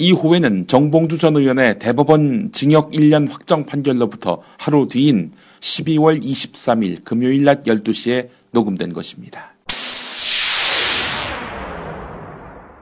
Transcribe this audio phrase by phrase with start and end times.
[0.00, 5.30] 이후에는 정봉주 전 의원의 대법원 징역 1년 확정 판결로부터 하루 뒤인
[5.60, 9.52] 12월 23일 금요일 낮 12시에 녹음된 것입니다.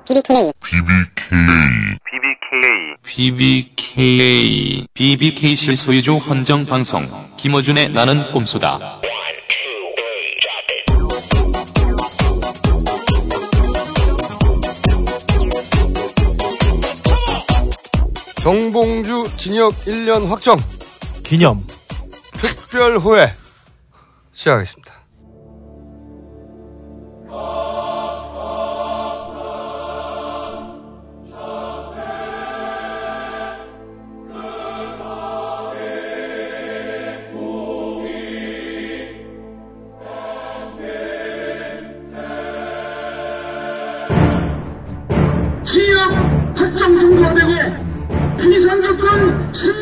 [0.06, 0.52] BBK
[3.04, 7.02] BBK BBK BBK 실소유주 헌정 방송
[7.36, 8.78] 김어준의 나는 꼼수다.
[18.48, 20.56] 정봉주 징역 1년 확정
[21.22, 21.66] 기념.
[22.32, 23.34] 특별호회
[24.32, 24.94] 시작하겠습니다.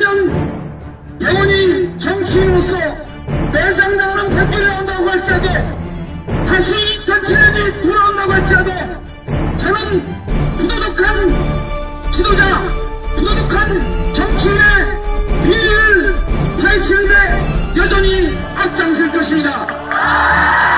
[0.07, 2.79] 5년 영원히 정치인으로서
[3.53, 5.49] 매장당하는 백분이 나온다고 할지라도
[6.47, 8.71] 다시 2007년이 돌아온다고 할지라도
[9.57, 10.03] 저는
[10.59, 12.63] 부도덕한 지도자,
[13.17, 14.63] 부도덕한 정치인의
[15.43, 16.15] 비리를
[16.63, 20.76] 파헤치는데 여전히 앞장설 것입니다.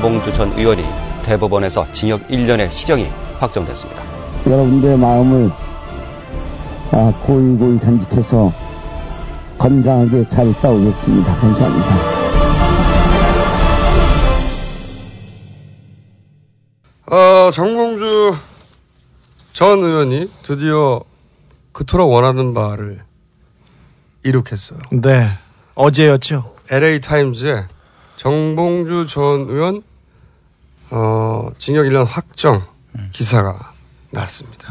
[0.00, 0.82] 정봉주 전 의원이
[1.24, 3.06] 대법원에서 징역 1년의 실형이
[3.38, 4.02] 확정됐습니다.
[4.46, 5.50] 여러분들의 마음을
[6.92, 8.50] 아, 고이 고이 간직해서
[9.58, 11.36] 건강하게 잘 따오겠습니다.
[11.36, 12.00] 감사합니다.
[17.10, 18.36] 어, 정봉주
[19.52, 21.02] 전 의원이 드디어
[21.72, 23.02] 그토록 원하는 바를
[24.24, 24.78] 이룩했어요.
[24.92, 25.28] 네.
[25.74, 26.54] 어제였죠.
[26.70, 27.66] LA 타임즈에
[28.16, 29.82] 정봉주 전 의원
[30.90, 32.64] 어, 징역 1년 확정
[33.12, 33.72] 기사가
[34.10, 34.68] 났습니다.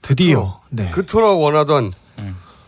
[0.00, 0.60] 드디어.
[0.70, 0.90] 네.
[0.90, 1.92] 그토록 원하던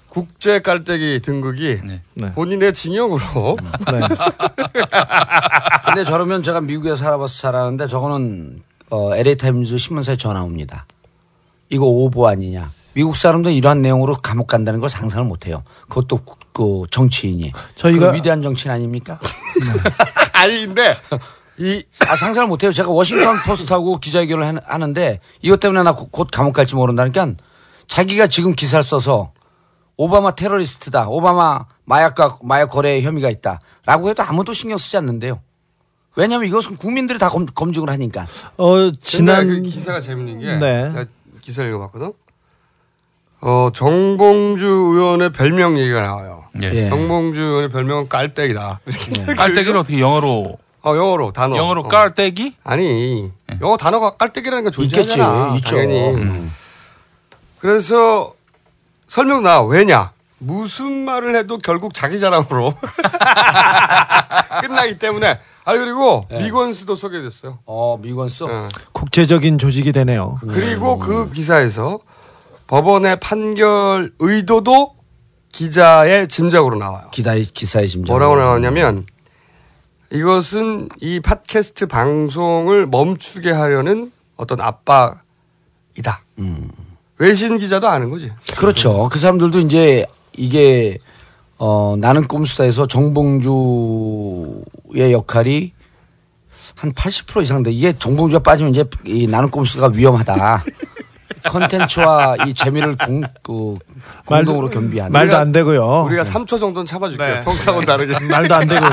[0.09, 1.81] 국제 깔때기 등극이
[2.15, 2.33] 네.
[2.35, 3.57] 본인의 징역으로
[3.91, 4.01] 네.
[5.87, 10.87] 근데 저러면 제가 미국에 살아봐서 잘 아는데 저거는 어, LA 타임즈 신문사에 전화 옵니다.
[11.71, 12.71] 이거 오보 아니냐.
[12.93, 15.65] 미국 사람도 이러한 내용으로 감옥 간다는 걸 상상을 못 해요.
[15.89, 17.53] 그것도 국- 그 정치인이.
[17.75, 19.19] 저희가- 그 위대한 정치인 아닙니까?
[20.33, 20.97] 아니 근데
[21.59, 22.73] 이 아, 상상을 못 해요.
[22.73, 27.29] 제가 워싱턴 포스트하고 기자회견을 하- 하는데 이것 때문에 나 곧 감옥 갈지 모른다니까
[27.87, 29.33] 자기가 지금 기사를 써서
[29.97, 31.07] 오바마 테러리스트다.
[31.09, 33.61] 오바마 마약과 마약 거래 혐의가 있다.
[33.87, 35.41] 라고 해도 아무도 신경 쓰지 않는데요.
[36.17, 38.27] 왜냐하면 이것은 국민들이 다 검, 검증을 하니까.
[38.57, 41.07] 어, 지난 그 기사가 재밌는 게 네.
[41.41, 42.13] 기사를 읽어봤거든.
[43.41, 46.45] 어 정봉주 의원의 별명 얘기가 나와요.
[46.63, 46.89] 예.
[46.89, 48.81] 정봉주 의원의 별명은 깔때기다.
[49.37, 51.57] 깔때기를 어떻게 영어로 어 영어로 단어.
[51.57, 51.89] 영어로 어.
[51.89, 52.57] 깔때기?
[52.63, 55.47] 아니 영어 단어가 깔때기라는 게 존재하잖아.
[55.57, 55.57] 있겠지.
[55.59, 55.77] 있죠.
[55.77, 56.15] 당연히.
[56.15, 56.53] 음.
[57.59, 58.35] 그래서
[59.09, 60.13] 설명 나 왜냐?
[60.39, 62.75] 무슨 말을 해도 결국 자기 자랑으로
[64.61, 65.39] 끝나기 때문에.
[65.65, 66.39] 아 그리고 네.
[66.41, 67.61] 미건수도 소개됐어요.
[67.65, 68.45] 어, 미건수.
[68.45, 68.69] 어.
[68.93, 70.37] 국제적인 조직이 되네요.
[70.43, 72.01] 그리고 그 기사에서
[72.67, 74.95] 법원의 판결 의도도
[75.51, 77.09] 기자의 짐작으로 나와요.
[77.13, 78.13] 기다의 기사의 심정.
[78.13, 79.07] 뭐라고 나왔냐면
[80.13, 86.23] 이것은 이 팟캐스트 방송을 멈추게 하려는 어떤 압박이다.
[87.19, 88.31] 외신 기자도 아는 거지.
[88.57, 89.09] 그렇죠.
[89.11, 90.05] 그 사람들도 이제
[90.37, 90.99] 이게
[91.59, 93.45] 어 나는 꼼수다에서 정봉주의
[95.13, 95.73] 역할이
[96.75, 97.71] 한 80% 이상 돼.
[97.71, 100.65] 이게 정봉주가 빠지면 이제 이 나는 꼼수가 위험하다.
[101.49, 103.77] 컨텐츠와 이 재미를 공, 그,
[104.25, 105.13] 공동으로 겸비하는.
[105.13, 106.05] 말도 안 되고요.
[106.07, 107.35] 우리가 3초 정도는 참아줄게요.
[107.37, 107.41] 네.
[107.45, 108.19] 평소하고는 다르게.
[108.25, 108.85] 말도 안 되고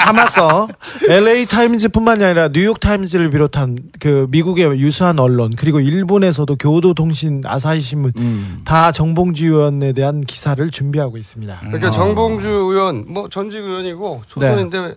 [0.00, 0.66] 참았어.
[1.08, 8.12] LA 타임즈뿐만이 아니라 뉴욕 타임즈를 비롯한 그 미국의 유수한 언론 그리고 일본에서도 교도통신 아사히 신문
[8.16, 8.58] 음.
[8.64, 11.58] 다 정봉주 의원에 대한 기사를 준비하고 있습니다.
[11.60, 14.94] 그러니까 정봉주 의원, 뭐 전직 의원이고 초선인데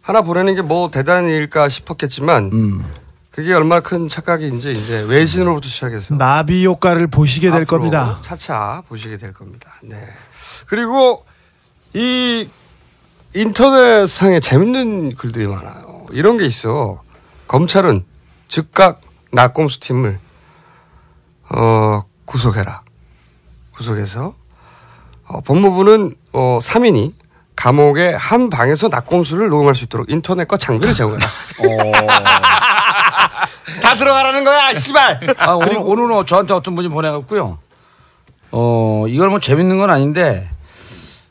[0.00, 2.84] 하나 보내는 게 뭐 대단일까 싶었겠지만 음.
[3.34, 8.18] 그게 얼마나 큰 착각인지 이제 외신으로부터 시작해서 나비 효과를 보시게 될 앞으로 겁니다.
[8.20, 9.72] 차차 보시게 될 겁니다.
[9.82, 10.06] 네.
[10.66, 11.24] 그리고
[11.94, 12.48] 이
[13.34, 16.06] 인터넷상에 재밌는 글들이 많아요.
[16.12, 17.02] 이런 게 있어.
[17.48, 18.04] 검찰은
[18.46, 19.00] 즉각
[19.32, 20.20] 낙검수 팀을
[21.50, 22.82] 어, 구속해라.
[23.74, 24.36] 구속해서
[25.26, 27.14] 어, 법무부는 어, 3인이
[27.56, 31.26] 감옥의 한 방에서 낙곰수를 녹음할 수 있도록 인터넷과 장비를 제공해라.
[33.80, 35.34] 다 들어가라는 거야, 씨발.
[35.38, 37.58] 아, 오늘, 오늘은 저한테 어떤 분이 보내갖고요.
[38.52, 40.48] 어, 이걸 뭐 재밌는 건 아닌데,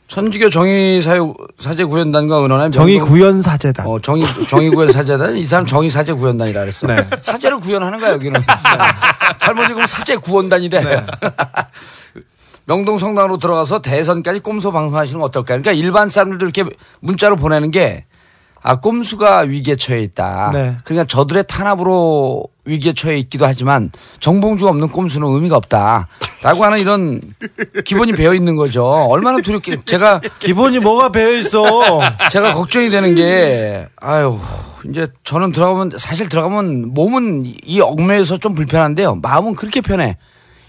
[0.08, 3.86] 천주교 정의사유, 사제구현단과 의논한 정의 명동- 구현 사제단.
[3.86, 6.86] 어, 정의, 정의구현 사제단, 이 사람 정의사제구현단이라 그랬어.
[6.86, 6.96] 네.
[7.20, 8.38] 사제를 구현하는 거야, 여기는.
[8.40, 8.46] 네.
[9.40, 11.04] 잘못 읽으면 사제구원단이래.
[12.66, 15.60] 명동 성당으로 들어가서 대선까지 꼼수 방송하시는 건 어떨까요?
[15.60, 16.64] 그러니까 일반 사람들도 이렇게
[17.00, 18.04] 문자로 보내는 게,
[18.66, 20.50] 아, 꼼수가 위기에 처해 있다.
[20.54, 20.76] 네.
[20.84, 23.90] 그러니까 저들의 탄압으로 위기에 처해 있기도 하지만
[24.20, 26.08] 정봉주가 없는 꼼수는 의미가 없다.
[26.42, 27.20] 라고 하는 이런
[27.84, 28.84] 기본이 배어 있는 거죠.
[28.86, 31.60] 얼마나 두렵게, 제가 기본이 뭐가 배어 있어?
[32.32, 34.38] 제가 걱정이 되는 게 아유
[34.88, 40.16] 이제 저는 들어가면 사실 들어가면 몸은 이 얽매여서 좀 불편한데요 마음은 그렇게 편해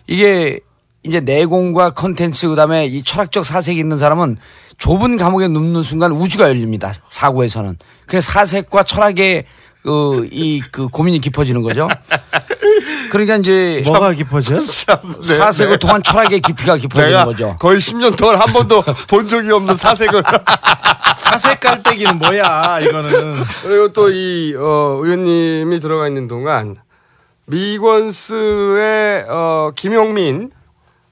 [0.08, 0.60] 이게
[1.04, 4.38] 이제 내공과 컨텐츠 그다음에 이 철학적 사색이 있는 사람은
[4.78, 9.46] 좁은 감옥에 눕는 순간 우주가 열립니다 사고에서는 그 사색과 철학의
[9.84, 11.88] 그 이 그 고민이 깊어지는 거죠
[13.12, 14.62] 그러니까 이제 뭐가 깊어져?
[14.62, 19.52] 네, 사색을 통한 철학의 깊이가 깊어지는 내가 거죠 거의 10년 동안 한 번도 본 적이
[19.52, 20.24] 없는 사색을.
[21.18, 23.44] 사색 깔때기는 뭐야, 이거는.
[23.64, 26.76] 그리고 또 이, 어, 의원님이 들어가 있는 동안
[27.46, 30.52] 미권스의, 어, 김용민,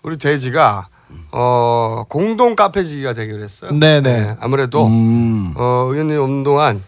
[0.02, 0.88] 우리 돼지가,
[1.32, 3.72] 어, 공동 카페지기가 되기로 했어요.
[3.72, 4.36] 네네.
[4.40, 5.54] 아무래도, 음.
[5.56, 6.82] 어, 의원님 없는 동안,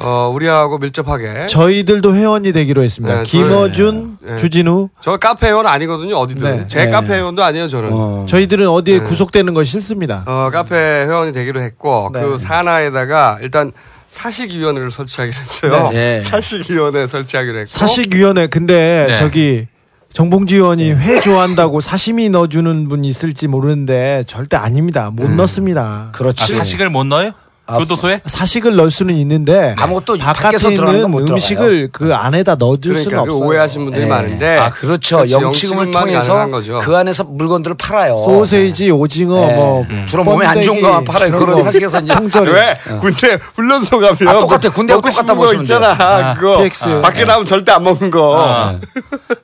[0.00, 1.46] 어, 우리하고 밀접하게.
[1.48, 3.16] 저희들도 회원이 되기로 했습니다.
[3.16, 4.36] 네, 김어준, 네.
[4.36, 4.90] 주진우.
[5.00, 6.56] 저 카페 회원 아니거든요, 어디든.
[6.56, 6.64] 네.
[6.68, 6.90] 제 네.
[6.90, 7.88] 카페 회원도 아니에요, 저는.
[7.92, 8.26] 어.
[8.28, 9.04] 저희들은 어디에 네.
[9.04, 10.22] 구속되는 거 싫습니다.
[10.26, 12.20] 어, 카페 회원이 되기로 했고, 네.
[12.20, 13.72] 그 산하에다가 일단
[14.06, 15.90] 사식위원회를 설치하기로 했어요.
[15.92, 16.20] 네.
[16.20, 17.70] 사식위원회 설치하기로 했고.
[17.70, 19.16] 사식위원회, 근데 네.
[19.16, 19.66] 저기
[20.12, 25.10] 정봉주 의원이 회 좋아한다고 사시미 넣어주는 분 있을지 모르는데 절대 아닙니다.
[25.12, 26.10] 못 넣습니다.
[26.14, 27.32] 그렇지 아, 사식을 못 넣어요?
[27.76, 28.22] 교도소에?
[28.24, 33.04] 사식을 넣을 수는 있는데 아무것도 바깥에 밖에서 들어가는 있는 건못 음식을 그 안에다 넣어줄 수는
[33.10, 33.48] 그러니까 그 없어요.
[33.48, 34.08] 오해하신 분들이 네.
[34.08, 34.56] 많은데.
[34.58, 35.16] 아, 그렇죠.
[35.18, 36.48] 그렇지, 영치금을 통해서.
[36.80, 38.22] 그 안에서 물건들을 팔아요.
[38.24, 39.54] 소세지, 오징어, 네.
[39.54, 41.38] 뭐 주로 몸에 안 좋은 거만 팔아요.
[41.38, 41.62] 그런 거.
[41.64, 42.14] 사식에서 이제.
[42.46, 42.78] 왜?
[43.00, 44.70] 군대 훈련소 가면 아, 똑같아.
[44.70, 46.34] 군대하고 먹고 싶은 똑같다 거 보시면 있잖아.
[46.34, 47.00] 그거 PX.
[47.02, 48.42] 밖에 나오면 절대 안 먹는 거.
[48.42, 48.78] 아,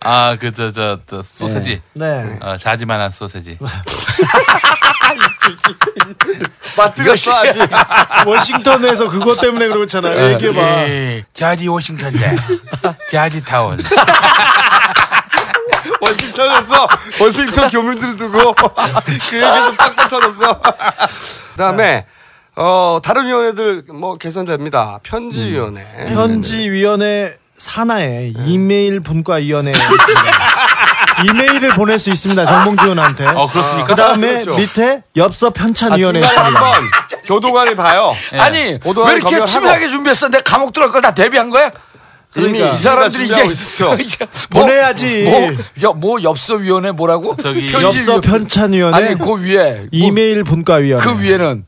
[0.00, 1.81] 아, 그, 저, 저, 저, 소세지.
[1.93, 2.38] 네.
[2.41, 3.59] 어, 자지만한 소세지.
[6.76, 7.61] 맞들었어 아직.
[8.26, 10.32] 워싱턴에서 그것 때문에 그렇잖아요.
[10.35, 10.61] 얘기해봐.
[10.88, 12.37] 예, 자지 워싱턴대.
[13.11, 13.79] 자지 타운.
[16.00, 16.88] 워싱턴에서
[17.20, 18.55] 워싱턴 교민들 두고
[19.31, 20.61] 그 얘기에서 빡빡 터졌어.
[21.52, 22.06] 그다음에
[22.56, 25.00] 어 다른 위원회들 뭐 개선됩니다.
[25.02, 25.85] 편지위원회.
[26.08, 30.54] 편지위원회 산하에 이메일 분과위원회 있습니다.
[31.25, 32.44] 이메일을 보낼 수 있습니다.
[32.47, 33.26] 정봉주 의원한테.
[33.26, 33.87] 어, 그렇습니까?
[33.88, 34.55] 그 다음에 그렇죠.
[34.56, 36.44] 밑에 엽서 편찬위원회 있습니다.
[36.44, 36.73] 한번
[37.26, 38.15] 교도관이 봐요.
[38.32, 39.44] 아니 보도할 왜 이렇게.
[39.44, 40.29] 치밀하게 준비했어?
[40.29, 41.71] 내가 감옥 들어갈 걸 다 대비한 거야?
[42.37, 42.73] 이미 그러니까.
[42.75, 43.44] 이 사람들이 이게.
[44.03, 45.23] 이제 뭐- 보내야지.
[45.25, 47.37] 뭐, 여, 뭐 엽서 위원회 뭐라고?
[47.37, 47.73] 저기.
[47.73, 51.65] 엽서 편찬 위원회, 아니 그 위에 뭐, 이메일 분과 위원회, 그 위에는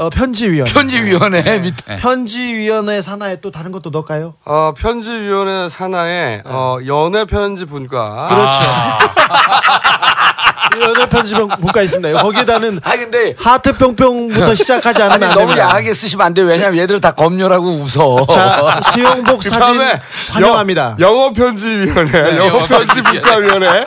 [0.00, 0.72] 어, 편지위원회.
[0.72, 4.32] 편집위원회 밑에 편지위원회 산하에 또 다른 것도 넣을까요?
[4.46, 8.58] 어 편지위원회 산하에 어 연애 편지 분과 그렇죠.
[10.80, 12.22] 연애 편지 분과 있습니다.
[12.22, 15.58] 거기에다는 아 근데 하트 뿅뿅부터 시작하지 아니 않으면 안 너무.
[15.58, 16.46] 야하게 쓰시면 안 돼요.
[16.46, 18.26] 왜냐면 얘들 다 검열하고 웃어.
[18.26, 20.96] 자, 수영복 사진 그다음에 환영합니다.
[21.00, 23.84] 영, 영어 편지위원회, 영어 편지 분과위원회,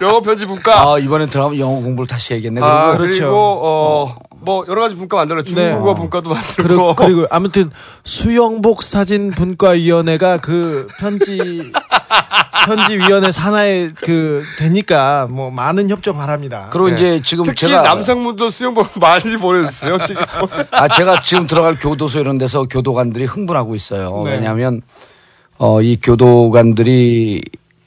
[0.00, 0.80] 영어 편지 분과.
[0.80, 2.60] 아 이번엔 들어가면 영어 공부를 다시 해야겠네.
[2.60, 3.20] 그리고 아, 그렇죠.
[3.20, 6.00] 그리고 어 뭐 여러 가지 분과 만들어 중국어 네.
[6.00, 7.70] 분과도 만들고 그리고, 그리고 아무튼
[8.04, 11.72] 수영복 사진 분과 위원회가 그 편지
[12.66, 16.68] 편지 위원회 산하에 그 되니까 뭐 많은 협조 바랍니다.
[16.70, 16.94] 그리고 네.
[16.94, 20.22] 이제 지금 특히 제가 남성분도 수영복 많이 보내주세요 지금.
[20.70, 24.22] 아 제가 지금 들어갈 교도소 이런 데서 교도관들이 흥분하고 있어요.
[24.24, 24.32] 네.
[24.32, 24.82] 왜냐하면
[25.58, 27.42] 어 이 교도관들이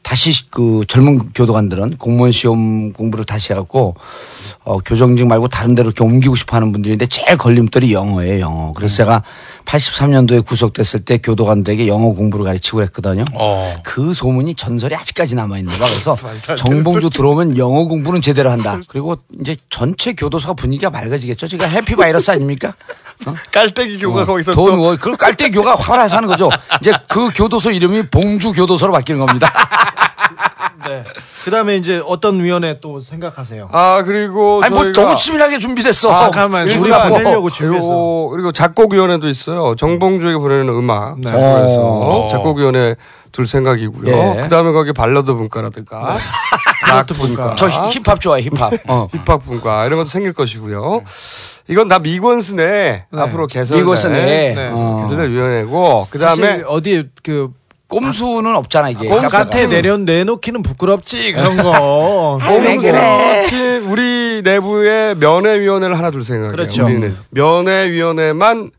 [0.06, 3.96] 다시 그 젊은 교도관들은 공무원 시험 공부를 다시 해갖고
[4.64, 8.74] 어 교정직 말고 다른 데로 이렇게 옮기고 싶어 하는 분들인데 제일 걸림돌이 영어예요 영어.
[8.74, 9.24] 그래서 제가
[9.66, 13.26] 83년도에 구속됐을 때 교도관들에게 영어 공부를 가르치고 그랬거든요.
[13.34, 13.82] 어.
[13.84, 15.86] 그 소문이 전설이 아직까지 남아있는 봐.
[15.86, 16.16] 그래서
[16.56, 18.80] 정봉주 들어오면 영어 공부는 제대로 한다.
[18.88, 21.48] 그리고 이제 전체 교도소가 분위기가 맑아지겠죠.
[21.48, 22.76] 지금 해피 바이러스 아닙니까?
[23.26, 23.34] 어?
[23.52, 26.50] 깔때기 교가 거기서 돈, 또 뭐, 그 깔때교가 화라서 하는 거죠.
[26.82, 29.52] 이제 그 교도소 이름이 봉주 교도소로 바뀌는 겁니다.
[30.88, 31.04] 네.
[31.44, 33.70] 그다음에 이제 어떤 위원회 또 생각하세요?
[33.72, 36.12] 아 그리고 아니, 뭐 저희가 너무 치밀하게 준비됐어.
[36.12, 36.68] 아, 잠깐만.
[36.68, 38.30] 우리가 뭐, 보내려고 준비했어.
[38.32, 39.76] 그리고, 작곡위원회도 있어요.
[39.76, 41.20] 정봉주에게 보내는 음악.
[41.20, 41.30] 네.
[41.32, 42.28] 작곡에서 어.
[42.30, 42.96] 작곡위원회
[43.32, 44.16] 둘 생각이고요.
[44.38, 44.42] 예.
[44.44, 46.18] 그 다음에 거기 발라드 분과라든가.
[46.88, 47.56] 락 트로트 분과, 분과.
[47.56, 48.74] 저 히- 힙합 좋아해 힙합.
[48.88, 49.08] 어.
[49.12, 51.02] 힙합 분과 이런 것도 생길 것이고요.
[51.68, 54.54] 이건 다 미권스 내 앞으로 미권스 내.
[54.54, 55.00] 네, 어.
[55.04, 57.50] 개설될 위원회고 그다음에 어디에 그
[58.00, 59.08] 꼼수는 없잖아 이게.
[59.08, 62.38] 바깥에 내려 내놓기는 부끄럽지 그런 거.
[62.44, 66.52] 꼼수치 우리 내부에 면회위원회를 하나 둘 생각해요.
[66.52, 66.86] 그렇죠.
[66.86, 68.72] 우리는 면회위원회만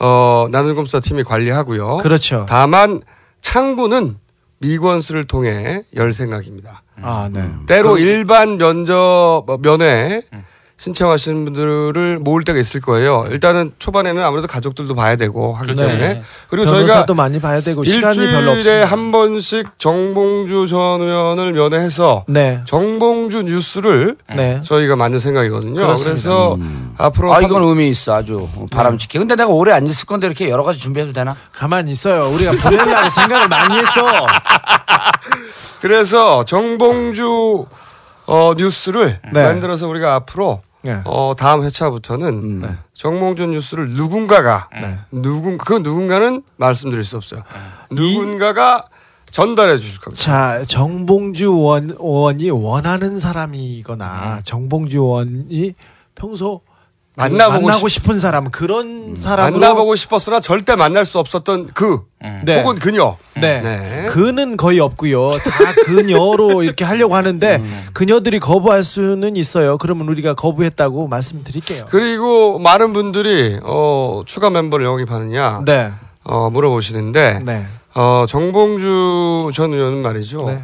[0.00, 1.98] 어 나는 검사 팀이 관리하고요.
[1.98, 2.46] 그렇죠.
[2.48, 3.02] 다만
[3.40, 4.16] 창구는
[4.58, 6.82] 미권스를 통해 열 생각입니다.
[7.00, 7.48] 아 네.
[7.68, 10.22] 때로 일반 면접 어, 면회
[10.78, 13.26] 신청하시는 분들을 모을 때가 있을 거예요.
[13.30, 15.88] 일단은 초반에는 아무래도 가족들도 봐야 되고 하기 그렇죠.
[15.88, 16.22] 때문에 네.
[16.48, 18.86] 그리고 저희가 변호사도 많이 봐야 되고 시간이 별로 일주일에 없습니다.
[18.86, 22.60] 한 번씩 정봉주 전 의원을 면회해서 네.
[22.64, 24.60] 정봉주 뉴스를 네.
[24.62, 25.74] 저희가 만든 생각이거든요.
[25.74, 26.10] 그렇습니다.
[26.10, 26.56] 그래서
[26.96, 29.18] 앞으로 아 삼- 이건 의미 있어 아주 바람직해.
[29.18, 31.36] 근데 내가 오래 안 있을 건데 이렇게 여러 가지 준비해도 되나?
[31.52, 32.28] 가만히 있어요.
[32.32, 34.00] 우리가 보내려고 생각을 많이 했어.
[35.82, 37.66] 그래서 정봉주
[38.26, 39.42] 어, 뉴스를 네.
[39.42, 41.00] 만들어서 우리가 앞으로 네.
[41.04, 42.68] 어, 다음 회차부터는 네.
[42.94, 44.98] 정몽주 뉴스를 누군가가 네.
[45.10, 47.42] 누군 그 누군가는 말씀드릴 수 없어요.
[47.90, 48.84] 누군가가
[49.30, 50.22] 전달해 주실 겁니다.
[50.22, 55.74] 자, 정봉주 의원, 의원이 원하는 사람이거나 정봉주 의원이
[56.14, 56.62] 평소
[57.18, 62.02] 만나보고 만나고 싶- 싶은 사람 그런 사람으로 만나보고 싶었으나 절대 만날 수 없었던 그
[62.44, 62.60] 네.
[62.62, 63.16] 혹은 그녀.
[63.34, 63.60] 네.
[63.60, 64.06] 네.
[64.10, 65.30] 그는 거의 없고요.
[65.32, 65.38] 다
[65.84, 67.86] 그녀로 이렇게 하려고 하는데 음.
[67.92, 69.78] 그녀들이 거부할 수는 있어요.
[69.78, 71.86] 그러면 우리가 거부했다고 말씀드릴게요.
[71.88, 75.90] 그리고 많은 분들이 어, 추가 멤버를 영입하느냐 네.
[76.24, 77.64] 어, 물어보시는데 네.
[77.94, 80.44] 어, 정봉주 전 의원은 말이죠.
[80.46, 80.62] 네.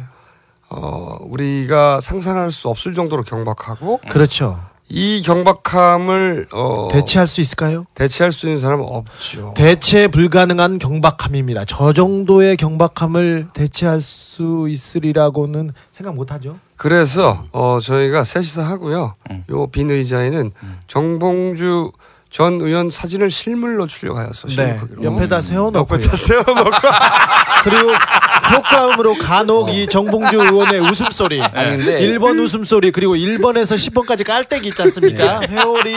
[0.69, 4.59] 어, 우리가 상상할 수 없을 정도로 경박하고 그렇죠.
[4.87, 7.85] 이 경박함을 어, 대체할 수 있을까요?
[7.95, 9.53] 대체할 수 있는 사람은 없죠.
[9.55, 11.65] 대체 불가능한 경박함입니다.
[11.65, 16.59] 저 정도의 경박함을 대체할 수 있으리라고는 생각 못 하죠.
[16.77, 19.15] 그래서 어, 저희가 셋이서 하고요.
[19.49, 20.51] 요빈 의자에는
[20.87, 21.91] 정봉주
[22.29, 24.47] 전 의원 사진을 실물로 출력하였어.
[24.49, 24.53] 네.
[24.53, 25.03] 실물크기로.
[25.03, 26.71] 옆에다 세워놓고 옆에다 세워놓고
[27.63, 27.91] 그리고
[28.53, 34.81] 효과음으로 간혹 이 정봉주 의원의 웃음소리, 아니, 근데- 1번 웃음소리, 그리고 1번에서 10번까지 깔때기 있지
[34.83, 35.41] 않습니까?
[35.49, 35.95] 회오리,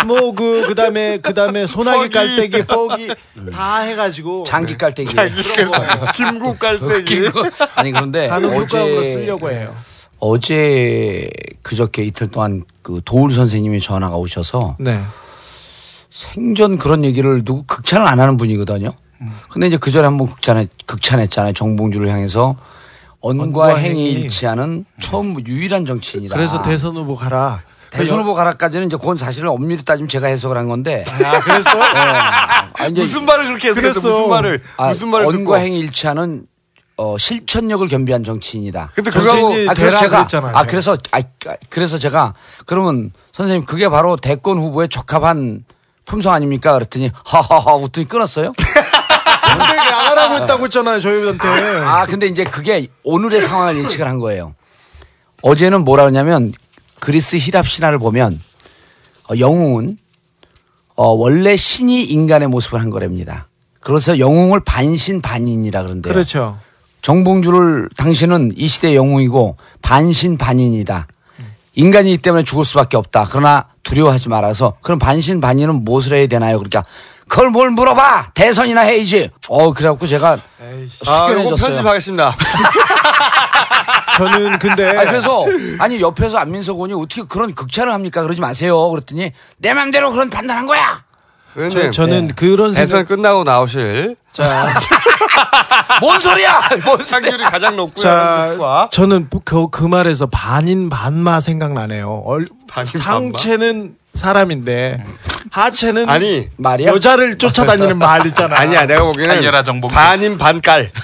[0.00, 2.08] 스모그, 그 다음에, 그 다음에 소나기.
[2.10, 3.08] 깔때기, 퍽이,
[3.52, 4.44] 다 해가지고.
[4.44, 5.14] 장기 깔때기.
[6.14, 7.30] 김국 깔때기.
[7.74, 9.74] 아니 그런데 간혹 효과음으로 어제 쓰려고 해요.
[10.18, 11.28] 어제
[11.62, 15.00] 그저께 이틀 동안 그 도울 선생님이 전화가 오셔서 네.
[16.10, 18.92] 생전 그런 얘기를 누구 극찬을 안 하는 분이거든요.
[19.48, 21.52] 근데 이제 그 전에 한번 극찬했, 극찬했잖아요.
[21.54, 22.56] 정봉주를 향해서
[23.20, 24.10] 언과 행이.
[24.12, 26.36] 일치하는 처음 유일한 정치인이다.
[26.36, 27.62] 그래서 대선 후보 가라.
[27.90, 31.04] 대선 후보 가라까지는 이제 그건 사실은 엄밀히 따지면 제가 해석을 한 건데.
[31.24, 31.70] 아, 그랬어?
[31.72, 34.00] 아, 이제 무슨 말을 그렇게 해석했어?
[34.00, 34.08] 그랬어.
[34.08, 34.62] 무슨 말을?
[34.76, 35.38] 아, 무슨 말을 듣고?
[35.38, 36.46] 언과 행이 일치하는
[36.98, 38.92] 어, 실천력을 겸비한 정치인이다.
[38.94, 40.56] 근데 그거 아, 그래서 제가, 그랬잖아요.
[40.56, 41.20] 아, 그래서, 아,
[41.68, 42.32] 그래서 제가,
[42.64, 45.64] 그러면 선생님, 그게 바로 대권 후보에 적합한
[46.06, 46.72] 품성 아닙니까?
[46.72, 48.52] 그랬더니, 하하하, 웃더니 끊었어요.
[49.58, 51.48] 근데 안 하라고 했다고 했잖아요, 저희한테.
[51.48, 54.54] 아, 근데 이제 그게 오늘의 상황을 예측을 한 거예요.
[55.42, 56.52] 어제는 뭐라 그러냐면,
[57.00, 58.40] 그리스 히랍 신화를 보면,
[59.30, 59.98] 어, 영웅은,
[60.96, 63.48] 어, 원래 신이 인간의 모습을 한 거랍니다.
[63.80, 66.12] 그래서 영웅을 반신반인이라 그런데요.
[66.12, 66.58] 그렇죠.
[67.02, 71.06] 정봉주를 당신은 이 시대의 영웅이고 반신반인이다.
[71.76, 73.28] 인간이기 때문에 죽을 수밖에 없다.
[73.30, 76.58] 그러나 두려워하지 말아서 그럼 반신반인은 무엇을 해야 되나요?
[76.58, 76.84] 그러니까
[77.28, 79.30] 그걸 뭘 물어봐 대선이나 해야지.
[79.48, 81.66] 어 그래갖고 제가 아, 숙연해졌어요.
[81.66, 82.36] 편집하겠습니다.
[84.16, 84.88] 저는 근데.
[84.96, 85.44] 아니 그래서
[85.78, 88.22] 아니 옆에서 안민석 의원이 어떻게 그런 극찬을 합니까?
[88.22, 88.88] 그러지 마세요.
[88.90, 91.04] 그랬더니 내 맘대로 그런 판단한 거야.
[91.56, 93.08] 의원님, 저, 는 그런 대선 생각.
[93.08, 94.74] 끝나고 나오실 자,
[96.02, 96.60] 뭔 소리야?
[96.84, 97.02] 뭔?
[97.02, 98.02] 상률이 가장 높고요.
[98.02, 98.88] 자.
[98.92, 102.22] 저는 그, 그 말에서 반인 반마 생각나네요.
[102.26, 105.02] 얼, 반인, 상체는 사람인데
[105.50, 106.92] 하체는 아니 말이야?
[106.92, 108.58] 여자를 쫓아다니는 말 있잖아.
[108.58, 109.94] 아니야 내가 보기에는 달려라, 정봉주.
[109.94, 110.90] 반인 반깔.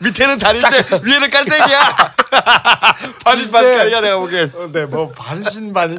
[0.00, 1.96] 밑에는 다리인데 위에는 깔때기야.
[3.24, 4.52] 반인 반깔이야 내가 보기엔.
[4.54, 5.98] 어, 네, 뭐 반신 반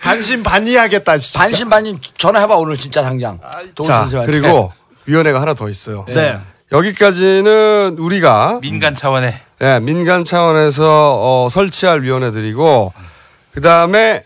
[0.00, 1.18] 반신 반이하겠다.
[1.18, 1.38] 진짜.
[1.38, 3.38] 반신반인 전화해봐 오늘 진짜 당장.
[3.74, 4.08] 도울 자.
[4.26, 4.72] 그리고
[5.06, 6.04] 위원회가 하나 더 있어요.
[6.08, 6.38] 네.
[6.70, 10.84] 여기까지는 우리가 민간 차원의 예, 민간 차원에서
[11.44, 12.92] 어, 설치할 위원회들이고
[13.52, 14.24] 그 다음에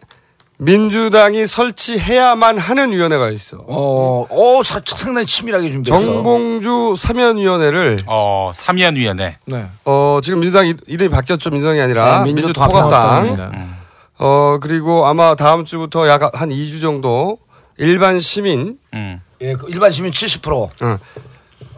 [0.66, 3.59] 민주당이 설치해야만 하는 위원회가 있어.
[3.66, 6.04] 어, 어, 사- 상당히 치밀하게 준비했어.
[6.04, 9.66] 정봉주 사면위원회를 어 삼위원위원회 네.
[9.85, 13.81] 어 지금 민주당 이- 이름이 바뀌었죠 민주당이 아니라 네, 민주통합당.
[14.19, 17.38] 어 그리고 아마 다음 주부터 약 한 2주 정도
[17.76, 19.21] 일반 시민 음.
[19.40, 20.99] 예, 그 일반 시민 70%.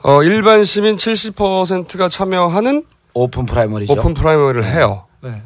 [0.03, 3.93] 어 일반 시민 70%가 참여하는 오픈 프라이머리죠.
[3.95, 5.05] 오픈 프라이머리를 해요.
[5.23, 5.41] 네.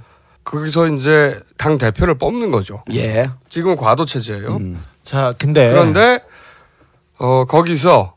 [0.49, 2.83] 거기서 이제 당 대표를 뽑는 거죠.
[2.93, 3.29] 예.
[3.51, 4.57] 지금은 과도 체제예요.
[4.57, 4.83] 음.
[5.05, 6.21] 자, 근데 그런데
[7.19, 8.15] 어 거기서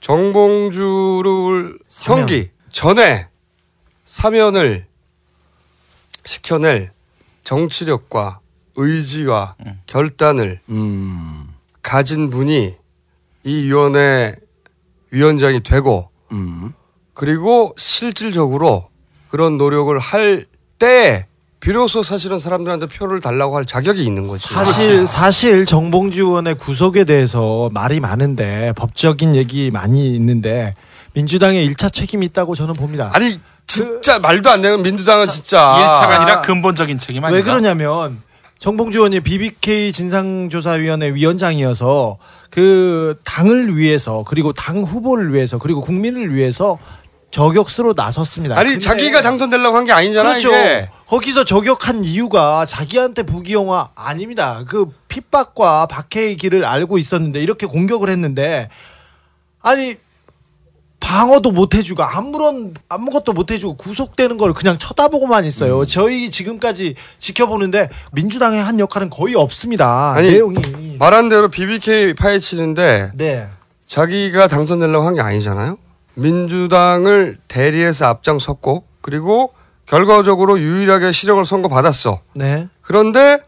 [0.00, 2.20] 정봉주를 사면.
[2.20, 3.26] 형기 전에
[4.04, 4.86] 사면을
[6.24, 6.92] 시켜낼
[7.42, 8.38] 정치력과
[8.76, 11.48] 의지와 결단을 음.
[11.82, 12.76] 가진 분이
[13.44, 14.36] 이 위원회
[15.10, 16.74] 위원장이 되고 음.
[17.12, 18.88] 그리고 실질적으로
[19.30, 20.46] 그런 노력을 할
[20.78, 21.28] 때
[21.62, 24.48] 비로소 사실은 사람들한테 표를 달라고 할 자격이 있는 거지.
[24.48, 30.74] 사실 사실 정봉주 의원의 구속에 대해서 말이 많은데 법적인 얘기 많이 있는데
[31.14, 33.10] 민주당의 1차 책임이 있다고 저는 봅니다.
[33.12, 33.38] 아니
[33.68, 37.36] 진짜 말도 안 되는 민주당은 진짜 1차가 아니라 근본적인 책임 아닌가?
[37.36, 38.20] 왜 그러냐면
[38.58, 42.18] 정봉주 의원이 BBK 진상조사위원회 위원장이어서
[42.50, 46.78] 그 당을 위해서 그리고 당 후보를 위해서 그리고 국민을 위해서
[47.32, 48.56] 저격수로 나섰습니다.
[48.58, 50.48] 아니 자기가 당선되려고 한 게 아니잖아 그렇죠.
[50.50, 50.88] 이게.
[51.08, 54.62] 거기서 저격한 이유가 자기한테 부기용화 아닙니다.
[54.68, 58.68] 그 핍박과 박해의 길을 알고 있었는데 이렇게 공격을 했는데
[59.60, 59.96] 아니
[61.00, 65.80] 방어도 못 해주고 아무런 아무것도 못 해주고 구속되는 걸 그냥 쳐다보고만 있어요.
[65.80, 65.86] 음.
[65.86, 70.12] 저희 지금까지 지켜보는데 민주당의 한 역할은 거의 없습니다.
[70.12, 73.48] 아니, 내용이 말한 대로 BBK 파헤치는데 네.
[73.88, 75.76] 자기가 당선되려고 한 게 아니잖아요.
[76.14, 79.52] 민주당을 대리해서 앞장섰고 그리고
[79.86, 82.20] 결과적으로 유일하게 실형을 선고받았어.
[82.34, 82.68] 네.
[82.80, 83.40] 그런데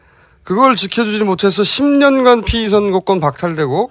[0.42, 3.90] 그걸 지켜주지 못해서 10년간 피선거권 박탈되고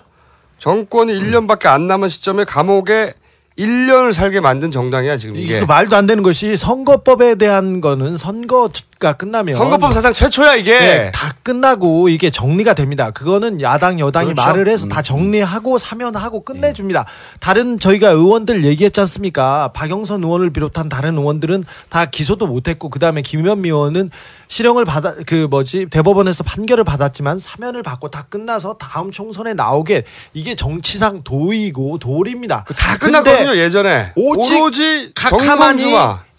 [0.60, 3.14] 정권이 1년밖에 안 남은 시점에 감옥에
[3.58, 5.60] 1년을 살게 만든 정당이야 지금 이게 이게.
[5.60, 8.70] 그 말도 안 되는 것이 선거법에 대한 거는 선거
[9.04, 10.80] 가 끝나면 선거법 사상 최초야 이게.
[10.80, 13.12] 네, 다 끝나고 이게 정리가 됩니다.
[13.12, 14.48] 그거는 야당 여당이 그렇죠.
[14.48, 14.90] 말을 해서 음.
[14.90, 17.06] 다 정리하고 사면하고 끝내줍니다.
[17.42, 19.72] 다른 저희가 의원들 얘기했지 않습니까?
[19.74, 24.10] 박영선 의원을 비롯한 다른 의원들은 다 기소도 못했고 그 다음에 김현미 의원은
[24.48, 30.56] 실형을 받아 그 뭐지 대법원에서 판결을 받았지만 사면을 받고 다 끝나서 다음 총선에 나오게 이게
[30.56, 32.64] 정치상 도의고 도리입니다.
[32.78, 34.14] 다 근데 끝났거든요 예전에.
[34.16, 35.92] 오직 오로지 각하만이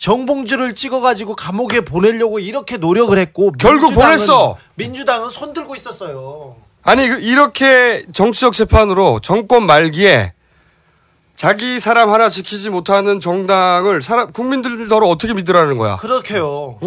[0.08, 4.58] 정봉주를 찍어가지고 감옥에 보내려고 이렇게 노력을 했고 결국 민주당은- 보냈어.
[4.74, 6.56] 민주당은 손 들고 있었어요.
[6.82, 10.34] 아니 그 이렇게 정치적 재판으로 정권 말기에
[11.36, 15.96] 자기 사람 하나 지키지 못하는 정당을 사람 국민들더러 어떻게 믿으라는 거야?
[15.96, 16.78] 그렇게요.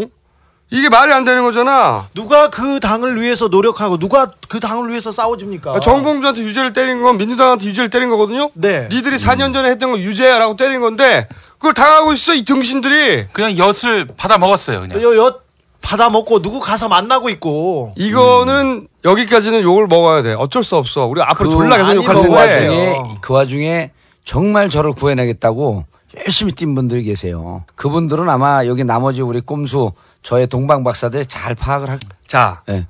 [0.70, 2.08] 이게 말이 안 되는 거잖아.
[2.14, 5.72] 누가 그 당을 위해서 노력하고 누가 그 당을 위해서 싸워줍니까?
[5.72, 8.50] 아, 정봉주한테 유죄를 때린 건 민주당한테 유죄를 때린 거거든요.
[8.54, 8.90] 네.
[8.92, 11.28] 니들이 4년 전에 했던 거 유죄야라고 때린 건데
[11.58, 13.28] 그걸 당하고 있어 이 등신들이.
[13.32, 15.02] 그냥 엿을 받아 먹었어요, 그냥.
[15.02, 15.40] 여, 여
[15.80, 17.94] 받아 먹고 누구 가서 만나고 있고.
[17.96, 20.34] 이거는 여기까지는 욕을 먹어야 돼.
[20.34, 21.06] 어쩔 수 없어.
[21.06, 22.30] 우리 앞으로 그 졸라 계속 욕할 그 텐데.
[22.30, 22.36] 돼요.
[22.36, 23.92] 와중에 그 와중에
[24.26, 25.86] 정말 저를 구해내겠다고
[26.18, 27.64] 열심히 뛴 분들이 계세요.
[27.76, 29.94] 그분들은 아마 여기 나머지 우리 꼼수
[30.28, 32.00] 저의 동방 박사들이 잘 파악을 할.
[32.28, 32.86] 자, 예.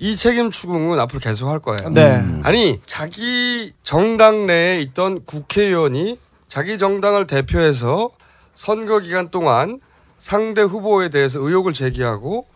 [0.00, 1.90] 이 책임 추궁은 앞으로 계속 할 거예요.
[1.90, 2.20] 네.
[2.42, 6.18] 아니 자기 정당 내에 있던 국회의원이
[6.48, 8.10] 자기 정당을 대표해서
[8.54, 9.78] 선거 기간 동안
[10.18, 12.48] 상대 후보에 대해서 의혹을 제기하고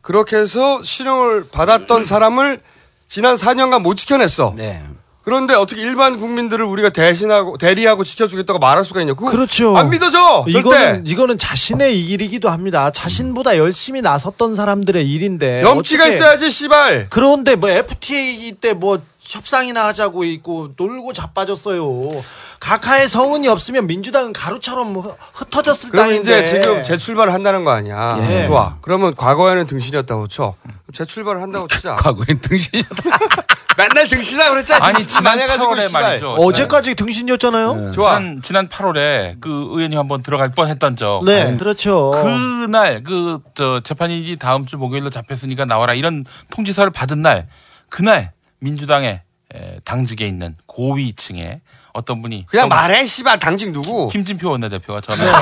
[0.00, 2.60] 그렇게 해서 실형을 받았던 사람을
[3.08, 4.54] 지난 4년간 못 지켜냈어.
[4.56, 4.80] 네.
[5.24, 9.14] 그런데 어떻게 일반 국민들을 우리가 대신하고 대리하고 지켜주겠다고 말할 수가 있냐?
[9.14, 9.76] 그거 그렇죠.
[9.76, 10.44] 안 믿어져.
[10.44, 10.58] 절대.
[10.58, 12.90] 이거는 이거는 자신의 일이기도 합니다.
[12.90, 17.06] 자신보다 열심히 나섰던 사람들의 일인데 염치가 어떻게- 있어야지 씨발.
[17.10, 19.00] 그런데 뭐 FTA 때 뭐
[19.36, 22.22] 협상이나 하자고 있고 놀고 자빠졌어요.
[22.60, 26.42] 각하의 성은이 없으면 민주당은 가루처럼 뭐 흩어졌을 그럼 땅인데.
[26.42, 28.16] 이제 지금 재출발을 한다는 거 아니야.
[28.20, 28.46] 예.
[28.46, 28.76] 좋아.
[28.82, 30.54] 그러면 과거에는 등신이었다고 쳐.
[30.92, 31.94] 재출발을 한다고 치자.
[31.94, 32.84] 과거엔 등신이
[33.78, 34.84] 맨날 등신이라 그랬잖아.
[34.84, 36.02] 아니, 지난 많이 해가지고, 8월에 씨발.
[36.02, 36.28] 말이죠.
[36.34, 37.74] 어제까지 등신이었잖아요.
[37.74, 37.90] 네.
[37.92, 38.18] 좋아.
[38.18, 41.24] 지난, 지난 8월에 그 의원님 한번 들어갈 뻔 했던 적.
[41.24, 42.10] 네, 그렇죠.
[42.10, 45.94] 그날, 그, 저, 재판이 다음 주 목요일로 잡혔으니까 나와라.
[45.94, 47.48] 이런 통지서를 받은 날,
[47.88, 48.32] 그날,
[48.62, 49.20] 민주당의
[49.54, 51.60] 에, 당직에 있는 고위층에
[51.92, 52.46] 어떤 분이.
[52.46, 53.38] 그냥 또 말해, 씨발.
[53.38, 54.08] 당직 누구?
[54.08, 55.06] 김진표 원내대표가 네.
[55.06, 55.38] 전화해서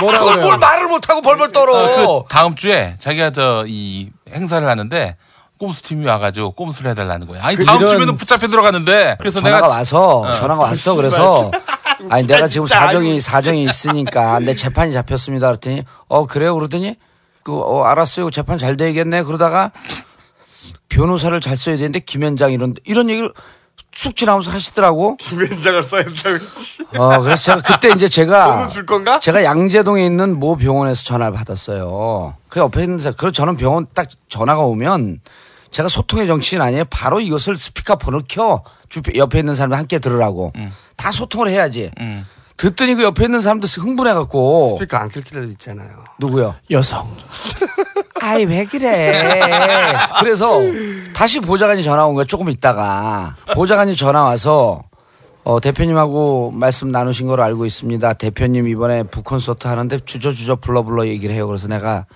[0.00, 1.76] 뭐라고 그걸 뭘 말을 못하고 벌벌 떨어.
[1.76, 5.16] 어, 그 다음 주에 자기가 저 이 행사를 하는데
[5.58, 7.44] 꼼수 팀이 와가지고 꼼수를 해달라는 거야.
[7.44, 11.50] 아니 다음 이런- 주면은 붙잡혀 들어가는데 그래서 전화가 내가 와서 전화가 왔어 그래서
[12.10, 12.66] 아니 내가 지금.
[12.66, 16.94] 사정이 사정이 있으니까 내 재판이 잡혔습니다 그랬더니 어 그래요 그러더니
[17.42, 19.72] 그 어 알았어요 재판 잘 되겠네 그러다가
[20.88, 23.32] 변호사를 잘 써야 되는데 김현장 이런 이런 얘기를
[23.92, 26.38] 쑥 지나면서 하시더라고 김현장을 써야 된다고.
[26.98, 29.20] 어 그래서 제가 그때 이제 제가 줄 건가?
[29.20, 32.34] 제가 양재동에 있는 모 병원에서 전화를 받았어요.
[32.48, 35.20] 그 옆에 있는 사람, 그래서 저는 병원 딱 전화가 오면
[35.70, 36.84] 제가 소통의 정치인 아니에요.
[36.90, 40.52] 바로 이것을 스피커폰을 켜 주- 옆에 있는 사람이 함께 들으라고.
[40.96, 41.90] 다 소통을 해야지.
[42.00, 42.26] 음.
[42.56, 45.90] 듣더니 그 옆에 있는 사람도 흥분해갖고 스피커 안 켤 때도 있잖아요.
[46.18, 46.56] 누구요?
[46.70, 47.14] 여성.
[48.20, 49.12] 아이 왜 그래?
[50.20, 50.60] 그래서
[51.14, 52.24] 다시 보좌관이 전화 온 거야.
[52.24, 54.82] 조금 있다가 보좌관이 전화 와서
[55.44, 58.12] 어, 대표님하고 말씀 나누신 걸 알고 있습니다.
[58.14, 61.46] 대표님 이번에 북콘서트 하는데 주저주저 불러불러 얘기를 해요.
[61.46, 62.06] 그래서 내가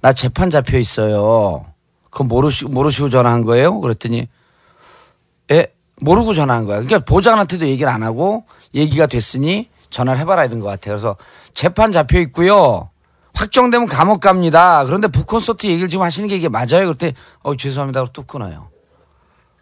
[0.00, 1.66] 나 재판 잡혀 있어요.
[2.10, 3.80] 그거 모르시고 모르시고 전화한 거예요?
[3.80, 4.28] 그랬더니
[5.50, 5.66] 예
[6.00, 6.76] 모르고 전화한 거야.
[6.80, 10.94] 그러니까 보좌관한테도 얘기를 안 하고 얘기가 됐으니 전화를 해봐라 이런 것 같아요.
[10.94, 11.16] 그래서
[11.54, 12.90] 재판 잡혀 있고요.
[13.42, 14.82] 확정되면 감옥 갑니다.
[14.84, 16.86] 그런데 북콘서트 얘기를 지금 하시는 게 이게 맞아요?
[16.86, 18.04] 그랬더니 어 죄송합니다.
[18.12, 18.68] 뚝 끊어요.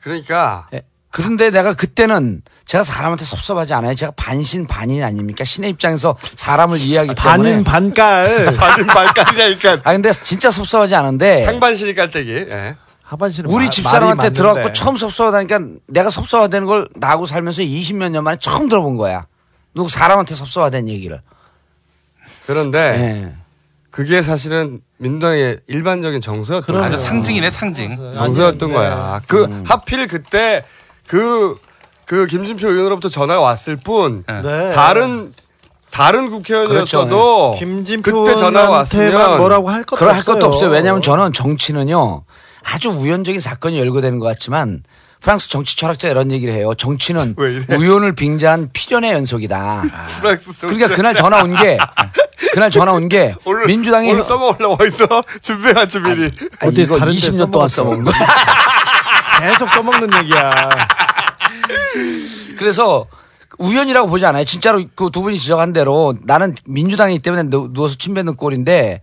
[0.00, 0.82] 그러니까 예.
[1.10, 3.94] 그런데 내가 그때는 제가 사람한테 섭섭하지 않아요.
[3.94, 5.44] 제가 반신 반인 아닙니까?
[5.44, 8.46] 신의 입장에서 사람을 이해하기 때문에 반인 반깔.
[8.56, 12.32] 받은 말까지라니까 아 근데 진짜 섭섭하지 않은데 상반신이 깔때기.
[12.32, 12.76] 예.
[13.02, 14.72] 하반신은 우리 마- 집사람한테 들어갖고.
[14.72, 19.26] 처음 섭섭하다니까 내가 섭섭하다는 걸 나하고 살면서 20몇 년 만에 처음 들어본 거야.
[19.74, 21.20] 누구 사람한테 섭섭하다는 얘기를.
[22.46, 22.78] 그런데
[23.34, 23.45] 예.
[23.96, 26.96] 그게 사실은 민주당의 일반적인 정서였던 거예요.
[26.98, 27.96] 상징이네 상징.
[28.12, 28.74] 정서였던 네.
[28.74, 29.22] 거야.
[29.26, 29.64] 그 음.
[29.66, 30.64] 하필 그때
[31.08, 31.58] 그,
[32.04, 34.72] 그 김진표 의원으로부터 전화가 왔을 뿐 네.
[34.74, 35.32] 다른
[35.90, 40.34] 다른 국회의원이었어도 김진표 그때 전화가 의원한테만 왔으면 뭐라고 할 것도 그럴 할 없어요.
[40.34, 40.70] 것도 없어요.
[40.70, 42.24] 왜냐하면 저는 정치는요
[42.64, 44.82] 아주 우연적인 사건이 열거되는 것 같지만
[45.22, 46.74] 프랑스 정치 철학자 이런 얘기를 해요.
[46.74, 47.34] 정치는?
[47.78, 49.84] 우연을 빙자한 필연의 연속이다.
[50.20, 51.78] 프랑스 정치- 그러니까 그날 전화 온 게
[52.56, 53.34] 그날 전화 온 게
[53.66, 55.06] 민주당이 오늘 써먹 올라와 있어
[55.42, 56.32] 준비해왔지 미리 아니,
[56.72, 58.12] 어디 이거 다른 데 20년 동안 써먹은 거.
[59.40, 60.70] 계속 써먹는 얘기야.
[62.58, 63.04] 그래서
[63.58, 64.44] 우연이라고 보지 않아요.
[64.44, 69.02] 진짜로 그 두 분이 지적한 대로 나는 민주당이기 때문에 누- 누워서 침 뱉는 꼴인데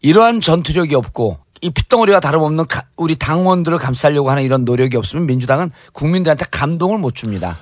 [0.00, 5.72] 이러한 전투력이 없고 이 핏덩어리와 다름없는 가- 우리 당원들을 감싸려고 하는 이런 노력이 없으면 민주당은
[5.92, 7.58] 국민들한테 감동을 못 줍니다.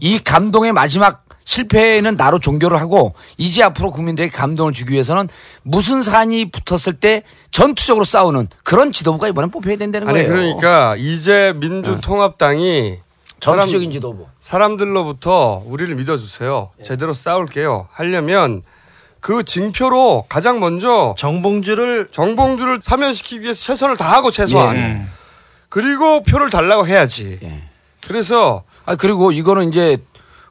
[0.00, 5.30] 이 감동의 마지막 실패에는 나로 종교를 하고 이제 앞으로 국민들에게 감동을 주기 위해서는
[5.62, 10.28] 무슨 산이 붙었을 때 전투적으로 싸우는 그런 지도부가 이번에 뽑혀야 된다는 아니 거예요.
[10.28, 12.98] 그러니까 이제 민주통합당이
[13.40, 14.26] 사람, 전투적인 지도부.
[14.40, 16.68] 사람들로부터 우리를 믿어주세요.
[16.84, 17.88] 제대로 싸울게요.
[17.92, 18.62] 하려면
[19.20, 25.06] 그 징표로 가장 먼저 정봉주를 정봉주를 사면시키기 위해서 최선을 다하고 최소한 예.
[25.70, 27.38] 그리고 표를 달라고 해야지.
[27.42, 27.62] 예.
[28.06, 29.96] 그래서 아 그리고 이거는 이제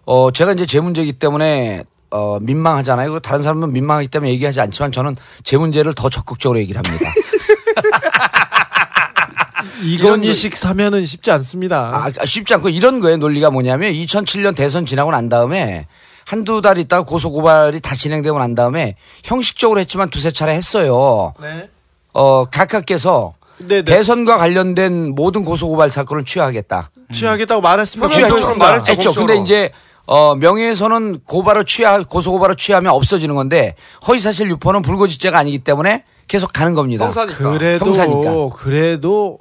[0.08, 3.10] 어 제가 이제 제 문제이기 때문에 어 민망하잖아요.
[3.10, 7.12] 그리고 다른 사람은 민망하기 때문에 얘기하지 않지만 저는 제 문제를 더 적극적으로 얘기를 합니다.
[9.84, 11.92] 이건희식 사면은 쉽지 않습니다.
[11.94, 13.18] 아, 쉽지 않고 이런 거예요.
[13.18, 15.88] 논리가 뭐냐면 2007년 대선 지나고 난 다음에
[16.26, 21.34] 한두 달 있다가 고소고발이 다 진행되고 난 다음에 형식적으로 했지만 두세 차례 했어요.
[21.42, 21.70] 네.
[22.14, 23.84] 어 각하께서 네, 네.
[23.84, 26.92] 대선과 관련된 모든 고소고발 사건을 취하하겠다.
[27.14, 28.10] 취하겠다고 말했으면.
[28.10, 28.36] 취했죠.
[28.36, 29.14] 그건 말했죠.
[29.14, 29.72] 근데 이제
[30.08, 33.76] 어 명예훼손은 고발을 취하 고소 고발을 취하면 없어지는 건데
[34.08, 37.06] 허위사실 유포는 불거지죄가 아니기 때문에 계속 가는 겁니다.
[37.06, 37.38] 형사니까.
[37.38, 38.50] 그래도 형사니까.
[38.56, 39.38] 그래도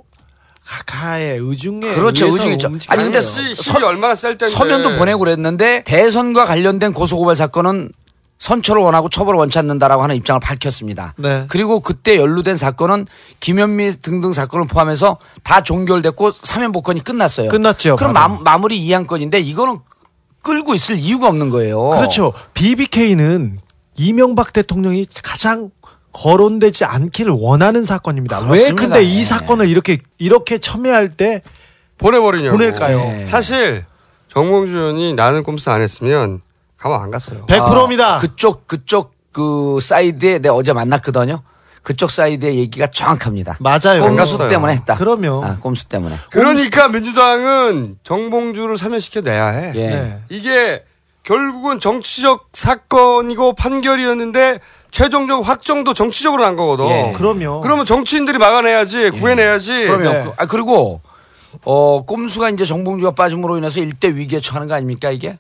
[0.65, 2.69] 각하의 의중에 그렇죠, 의중이죠.
[2.89, 4.53] 아니, 근데 서- 얼마나 셀 텐데.
[4.53, 7.91] 서면도 보내고 그랬는데 대선과 관련된 고소고발 사건은
[8.39, 11.15] 선처를 원하고 처벌을 원치 않는다라고 하는 입장을 밝혔습니다.
[11.17, 11.45] 네.
[11.49, 13.07] 그리고 그때 연루된 사건은
[13.41, 17.49] 김현미 등등 사건을 포함해서 다 종결됐고 사면 복권이 끝났어요.
[17.49, 18.13] 끝났죠, 그럼.
[18.13, 19.79] 마, 마무리 이양건인데 이거는
[20.47, 21.91] 끌고 있을 이유가 없는 거예요.
[21.91, 22.33] 그렇죠.
[22.55, 23.59] BBK는
[23.97, 25.71] 이명박 대통령이 가장
[26.13, 28.39] 거론되지 않기를 원하는 사건입니다.
[28.43, 28.81] 왜 그렇습니다.
[28.81, 29.25] 근데 이 네.
[29.25, 31.43] 사건을 이렇게 이렇게 첨예할 때
[31.99, 32.57] 보내버리냐고.
[32.57, 32.99] 보낼까요?
[32.99, 33.27] 네.
[33.27, 33.85] 사실
[34.29, 36.43] 정봉주 의원이 나는 꼼수 안 했으면
[36.79, 37.45] 가만 안 갔어요.
[37.47, 38.15] 100%입니다.
[38.15, 41.43] 아, 그쪽 그쪽 그 사이드에 내가 어제 만났거든요.
[41.87, 43.59] 그쪽 사이드의 얘기가 정확합니다.
[43.61, 44.03] 맞아요.
[44.03, 44.49] 꼼수 갔어요.
[44.49, 44.97] 때문에 했다.
[44.97, 45.45] 그럼요.
[45.45, 46.19] 아, 꼼수 때문에.
[46.33, 49.71] 그러니까 민주당은 정봉주를 사면시켜 내야 해.
[49.77, 49.91] 예.
[49.91, 50.21] 네.
[50.29, 50.83] 이게
[51.23, 54.59] 결국은 정치적 사건이고 판결이었는데
[54.91, 56.87] 최종적 확정도 정치적으로 난 거거든.
[56.89, 57.13] 예.
[57.17, 57.61] 그럼요.
[57.61, 59.87] 그러면 정치인들이 막아내야지, 구해내야지.
[59.87, 60.25] 그러면 네.
[60.25, 61.01] 그- 아 그리고
[61.65, 65.39] 어 꼼수가 이제 정봉주가 빠짐으로 인해서 일대 위기에 처하는 거 아닙니까 이게?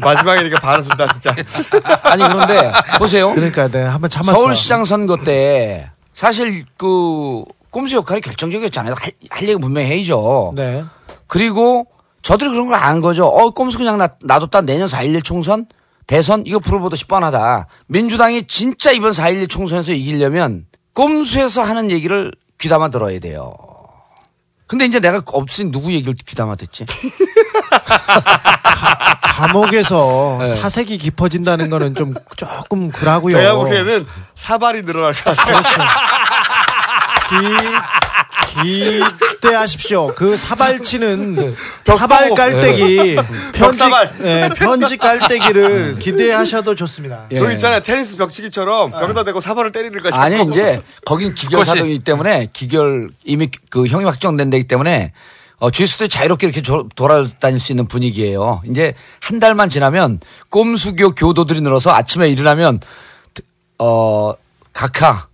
[0.00, 1.34] 마지막이니까 반해준다 진짜.
[2.02, 3.32] 아니 그런데 보세요.
[3.34, 4.34] 그러니까 네, 한번 참았어요.
[4.34, 8.94] 서울시장 선거 때 사실 그 꼼수 역할이 결정적이었잖아요.
[8.98, 10.52] 할, 할 얘기 분명히 해야죠.
[10.54, 10.84] 네.
[11.26, 11.86] 그리고
[12.22, 13.26] 저들이 그런 걸 안 거죠.
[13.26, 15.66] 어, 꼼수 그냥 놔, 놔뒀다 내년 4.11 총선?
[16.06, 16.42] 대선?
[16.46, 17.66] 이거 불을보듯이 뻔하다.
[17.86, 22.30] 민주당이 진짜 이번 4.11 총선에서 이기려면 꼼수에서 하는 얘기를
[22.60, 23.54] 귀담아 들어야 돼요.
[24.66, 26.86] 근데 이제 내가 없으니 누구 얘기를 귀담아 듣지?
[29.22, 30.56] 감옥에서 네.
[30.56, 33.36] 사색이 깊어진다는 거는 좀 조금 그라고요.
[33.36, 35.62] 내가 보기에는 사발이 늘어날 것 같아.
[37.28, 37.36] 기,
[38.62, 39.02] 기,
[39.44, 40.14] 기대하십시오.
[40.14, 41.54] 그 사발치는
[41.84, 43.16] 사발 깔때기
[43.52, 44.14] 편지 벽사발.
[44.24, 47.26] 예, 편지 깔때기를 기대하셔도 좋습니다.
[47.30, 47.38] 예.
[47.38, 47.80] 그거 있잖아요.
[47.82, 50.18] 테니스 벽치기처럼 벽에다 대고 사발을 때리는 거죠.
[50.18, 55.12] 아니 이제 거긴 기결 사동이기 때문에 기결 이미 그 형이 확정된 데기 때문에
[55.58, 58.62] 어, 주짓수도 자유롭게 이렇게 조- 돌아다닐 수 있는 분위기예요.
[58.66, 62.80] 이제 한 달만 지나면 꼼수교 교도들이 늘어서 아침에 일어나면
[63.78, 64.34] 어
[64.72, 65.26] 각하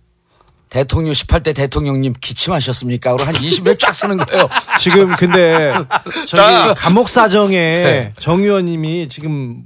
[0.71, 3.13] 대통령 18대 대통령님 기침하셨습니까?
[3.17, 4.47] 그리고 한 20일 쫙 쓰는 거예요.
[4.79, 5.73] 지금 근데
[6.25, 8.13] 저기 나- 감옥 사정에 네.
[8.17, 9.63] 정 의원님이 지금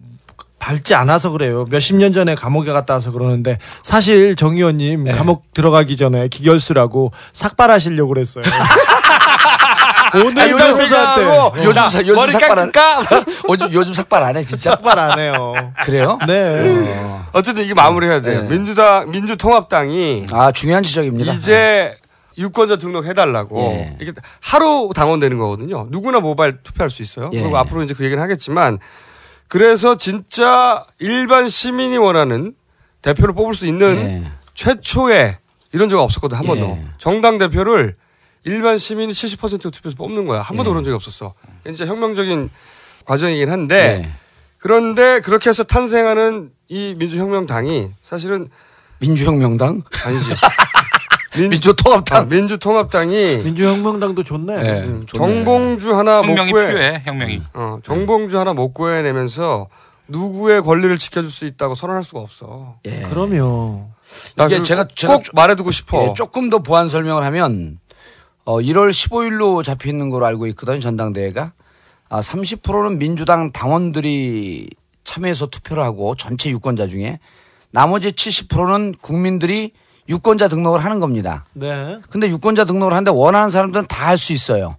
[0.57, 1.67] 밟지 않아서 그래요.
[1.69, 5.11] 몇십 년 전에 감옥에 갔다 와서 그러는데 사실 정 의원님 네.
[5.11, 8.43] 감옥 들어가기 전에 기결수라고 삭발하시려고 그랬어요.
[10.23, 13.25] 오늘 아니, 변호사한테 생각하고 요즘 사, 요즘 삭발 안 깎을까?
[13.73, 14.71] 요즘, 삭발 안 해 진짜.
[14.71, 15.53] 삭발 안 해요.
[15.83, 16.19] 그래요?
[16.27, 17.25] 네.
[17.33, 18.43] 어 쨌든 이게 마무리해야 돼요.
[18.43, 18.47] 네.
[18.49, 21.33] 민주당 민주통합당이 아 중요한 지적입니다.
[21.33, 21.95] 이제
[22.37, 23.97] 유권자 등록해달라고 예.
[24.01, 25.87] 이게 하루 당원되는 거거든요.
[25.89, 27.29] 누구나 모바일 투표할 수 있어요.
[27.33, 27.41] 예.
[27.41, 28.79] 그리고 앞으로 이제 그 얘기는 하겠지만
[29.47, 32.53] 그래서 진짜 일반 시민이 원하는
[33.01, 34.31] 대표를 뽑을 수 있는 예.
[34.53, 35.37] 최초의
[35.73, 36.47] 이런 적 없었거든 한 예.
[36.47, 37.95] 번도 정당 대표를
[38.45, 40.73] 일반 시민이 70% 투표해서 뽑는 거야 한 번도 예.
[40.73, 41.33] 그런 적이 없었어.
[41.65, 42.49] 진짜 혁명적인
[43.05, 44.11] 과정이긴 한데 네.
[44.59, 48.49] 그런데 그렇게 해서 탄생하는 이 민주혁명당이 사실은
[48.99, 50.29] 민주혁명당, 아니지.
[51.37, 52.17] 민, 민주통합당.
[52.17, 54.55] 아, 민주통합당이 민주혁명당도 좋네.
[54.55, 54.79] 네.
[54.83, 55.17] 음, 좋네.
[55.43, 56.67] 정봉주 하나 못 혁명이 구해.
[56.67, 57.01] 필요해.
[57.05, 57.41] 혁명이.
[57.53, 59.67] 어, 정봉주 하나 못 구해내면서
[60.07, 62.77] 누구의 권리를 지켜줄 수 있다고 선언할 수가 없어.
[62.85, 63.01] 예.
[63.09, 63.89] 그럼요.
[64.37, 66.07] 나 이게 제가- 꼭, 제가 꼭 말해두고 싶어.
[66.09, 67.79] 예, 조금 더 보완 설명을 하면
[68.45, 70.79] 어, 1월 15일로 잡혀 있는 걸로 알고 있거든요.
[70.79, 71.53] 전당대회가.
[72.09, 74.69] 아, 30%는 민주당 당원들이
[75.03, 77.19] 참여해서 투표를 하고 전체 유권자 중에
[77.71, 79.71] 나머지 70%는 국민들이
[80.07, 81.45] 유권자 등록을 하는 겁니다.
[81.53, 81.99] 네.
[82.11, 84.77] 근데 유권자 등록을 하는데 원하는 사람들은 다 할 수 있어요.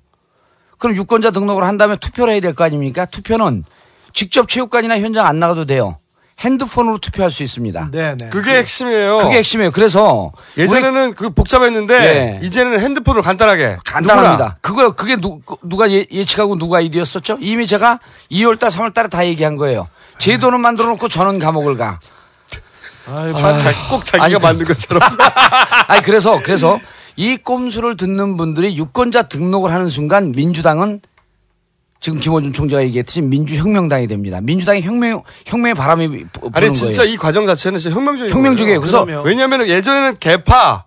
[0.79, 3.05] 그럼 유권자 등록을 한 다음에 투표를 해야 될 거 아닙니까?
[3.07, 3.65] 투표는
[4.13, 5.99] 직접 체육관이나 현장 안 나가도 돼요.
[6.41, 7.89] 핸드폰으로 투표할 수 있습니다.
[7.93, 8.29] 네, 네.
[8.29, 9.19] 그게 핵심이에요.
[9.19, 9.71] 그게 핵심이에요.
[9.71, 12.47] 그래서 우리 예전에는 그 복잡했는데 예.
[12.47, 14.59] 이제는 핸드폰으로 간단하게 간단합니다.
[14.61, 17.39] 그거 그게 누, 누가 예, 예측하고 누가 아이디어였었죠?
[17.41, 19.89] 이미 제가 2월달, 3월달에 다 얘기한 거예요.
[20.19, 22.01] 제도는 만들어 놓고 저는 감옥을 가.
[23.09, 25.01] 아이, 누구나 자- 꼭 자기가 아니, 그- 만든 것처럼.
[25.89, 26.79] 아니 그래서 그래서
[27.17, 31.01] 이 꼼수를 듣는 분들이 유권자 등록을 하는 순간 민주당은
[32.01, 34.39] 지금 김호준 총재가 얘기했듯이 민주혁명당이 됩니다.
[34.43, 37.15] 민주당이 혁명 혁명의 바람이 부- 부는 아니 진짜 거예요.
[37.15, 38.81] 이 과정 자체는 진짜 혁명적인 혁명적이에요.
[38.81, 39.03] 그래서.
[39.25, 40.85] 왜냐하면 예전에는 개파,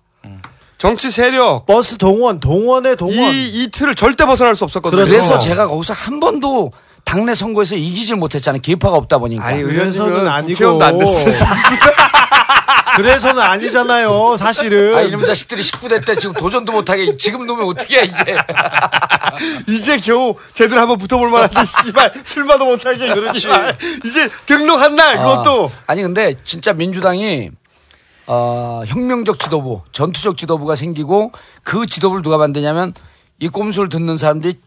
[0.77, 3.17] 정치 세력 버스 동원, 동원의 동원.
[3.33, 5.03] 이, 이 틀을 절대 벗어날 수 없었거든요.
[5.05, 6.71] 그래서 제가 거기서 한 번도
[7.03, 8.61] 당내 선거에서 이기질 못했잖아요.
[8.61, 9.43] 개파가 없다 보니까.
[9.45, 10.51] 아니 의원님은 아니고.
[10.53, 11.25] 국회의원도 안 됐어요.
[13.01, 14.93] 그래서는 아니잖아요, 사실은.
[14.93, 18.35] 아, 이놈 자식들이 19대 때 지금 도전도 못하게 지금 놓으면 어떻게 해, 이게.
[19.73, 23.47] 이제 겨우 제대로 한번 붙어볼 만한데 씨발 출마도 못하게 그렇지.
[24.05, 27.51] 이제 등록한 날 그것도 아, 아니 근데 진짜 민주당이
[28.27, 31.31] 어, 혁명적 지도부, 전투적 지도부가 생기고
[31.63, 32.93] 그 지도부를 누가 만드냐면
[33.39, 34.59] 이 꼼수를 듣는 사람들이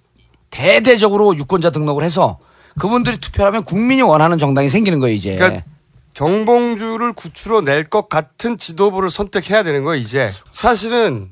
[0.50, 2.38] 대대적으로 유권자 등록을 해서
[2.80, 5.36] 그분들이 투표하면 국민이 원하는 정당이 생기는 거예요 이제.
[5.36, 5.64] 그러니까
[6.14, 11.30] 정봉주를 구출어 낼것 같은 지도부를 선택해야 되는 거예요 이제 사실은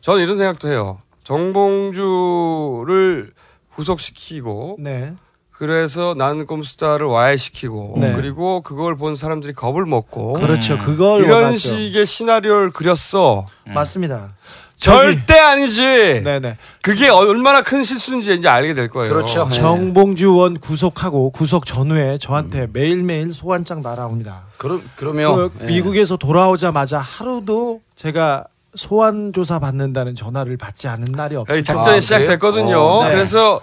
[0.00, 3.32] 저는 이런 생각도 해요 정봉주를
[3.74, 5.14] 구속시키고 네.
[5.50, 8.12] 그래서 나는 꼼수다를 와해시키고 네.
[8.14, 10.76] 그리고 그걸 본 사람들이 겁을 먹고 그렇죠.
[10.78, 11.56] 그걸 이런 원하죠.
[11.56, 14.34] 식의 시나리오를 그렸어 맞습니다.
[14.76, 16.56] 절대 아니지 네네.
[16.82, 19.46] 그게 얼마나 큰 실수인지 이제 알게 될 거예요 그렇죠.
[19.48, 19.54] 네.
[19.54, 24.42] 정봉주 의원 구속하고 구속 전후에 저한테 매일매일 소환장 날아옵니다.
[24.58, 31.62] 그러, 그러면 그 미국에서 돌아오자마자 하루도 제가 소환 조사 받는다는 전화를 받지 않은 날이 없어요.
[31.62, 32.78] 작전이 아, 시작됐거든요.
[32.78, 33.14] 어, 네.
[33.14, 33.60] 그래서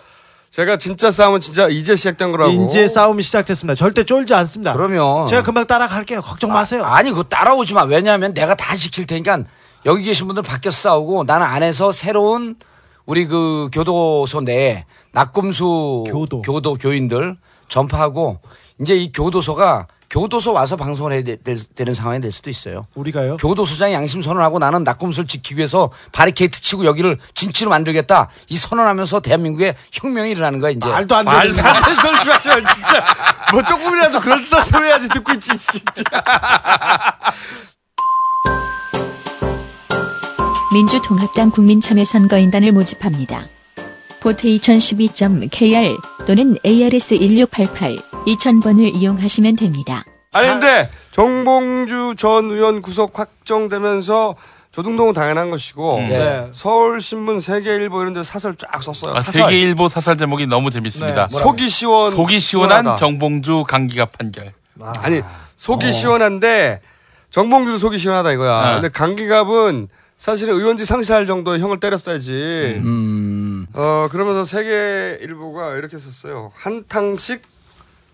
[0.50, 2.52] 제가 진짜 싸움은 진짜 이제 시작된 거라고.
[2.52, 3.76] 인재 싸움이 시작됐습니다.
[3.76, 4.74] 절대 쫄지 않습니다.
[4.74, 6.22] 그러면 제가 금방 따라갈게요.
[6.22, 6.84] 걱정 마세요.
[6.86, 7.84] 아, 니 그거 따라오지 마.
[7.84, 9.44] 왜냐하면 내가 다 지킬 테니까
[9.86, 12.56] 여기 계신 분들 밖에서 싸우고 나는 안에서 새로운
[13.06, 16.42] 우리 그 교도소 내에 낙검수 교도.
[16.44, 18.40] 교도 교인들 전파하고
[18.80, 21.38] 이제 이 교도소가 교도소 와서 방송을 해야 되,
[21.86, 22.86] 는 상황이 될 수도 있어요.
[22.96, 23.38] 우리가요?
[23.38, 28.28] 교도소장이 양심 선언하고 나는 낙검수를 지키기 위해서 바리케이트 치고 여기를 진치로 만들겠다.
[28.50, 30.86] 이 선언하면서 대한민국에 혁명이 일어나는 거야 이제.
[30.86, 33.06] 말도 안 말도 되는 안 되는 소리 좀 하지 마, 진짜.
[33.54, 36.04] 뭐 조금이라도 그럴듯한 소리 해야지 듣고 있지, 진짜.
[40.74, 43.46] 민주통합당 국민참여선거인단을 모집합니다.
[44.22, 50.04] 보트 2012.kr 또는 ARS 1688 2000번을 이용하시면 됩니다.
[50.34, 54.36] 아니, 근데 정봉주 전 의원 구속 확정되면서
[54.72, 56.08] 조중동은 당연한 것이고 음.
[56.08, 56.48] 네.
[56.54, 59.14] 서울신문, 세계일보 이런 데 사설 쫙 썼어요.
[59.16, 59.44] 아, 사설.
[59.44, 61.28] 세계일보 사설 제목이 너무 재밌습니다.
[61.28, 62.96] 네, 속이 시원 속이 시원한 시원하다.
[62.98, 64.54] 정봉주 강기가 판결.
[64.80, 65.22] 아 니
[65.58, 65.92] 속이 어.
[65.92, 66.80] 시원한데
[67.32, 68.52] 정봉주도 속이 시원하다 이거야.
[68.54, 68.74] 아.
[68.76, 69.90] 근데 강기갑은
[70.22, 72.32] 사실은 의원직 상실할 정도의 형을 때렸어야지.
[72.84, 73.66] 음.
[73.74, 76.52] 어 그러면서 세계일보가 이렇게 썼어요.
[76.54, 77.42] 한탕식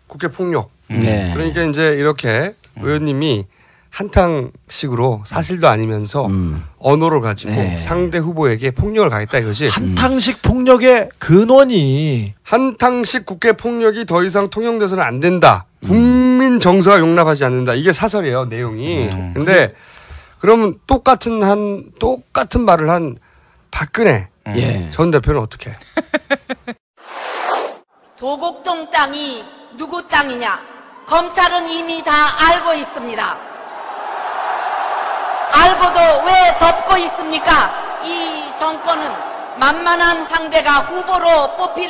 [0.08, 0.72] 국회 폭력.
[0.88, 1.34] 네.
[1.36, 3.46] 그러니까 이제 이렇게 의원님이
[3.90, 6.64] 한탕식으로 사실도 아니면서 음.
[6.78, 7.78] 언어를 가지고 네.
[7.78, 9.68] 상대 후보에게 폭력을 가했다 이거지.
[9.68, 15.66] 한탕식 폭력의 근원이 한탕식 국회 폭력이 더 이상 통용돼서는 안 된다.
[15.86, 17.74] 국민 정서가 용납하지 않는다.
[17.74, 19.10] 이게 사설이에요, 내용이.
[19.10, 19.34] 음.
[19.36, 19.74] 근데
[20.40, 23.18] 그러면 똑같은 한 똑같은 말을 한
[23.72, 24.90] 박근혜 예.
[24.92, 25.72] 전 대표는 어떻게?
[25.72, 25.76] 해?
[28.18, 29.44] 도곡동 땅이
[29.78, 30.60] 누구 땅이냐?
[31.06, 32.12] 검찰은 이미 다
[32.50, 33.38] 알고 있습니다.
[35.54, 38.02] 알고도 왜 덮고 있습니까?
[38.04, 39.12] 이 정권은
[39.60, 41.90] 만만한 상대가 후보로 뽑힐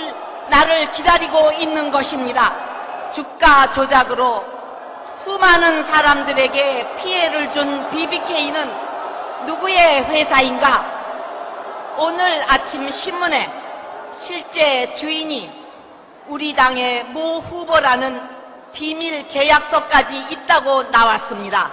[0.49, 2.53] 나를 기다리고 있는 것입니다.
[3.13, 4.56] 주가 조작으로
[5.27, 11.95] 수많은 사람들에게 피해를 준 BBK는 누구의 회사인가?
[11.97, 13.51] 오늘 아침 신문에
[14.13, 15.51] 실제 주인이
[16.27, 18.21] 우리 당의 모 후보라는
[18.71, 21.71] 비밀 계약서까지 있다고 나왔습니다.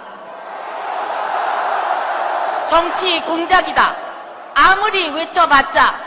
[2.67, 3.97] 정치 공작이다.
[4.57, 6.01] 아무리 외쳐봤자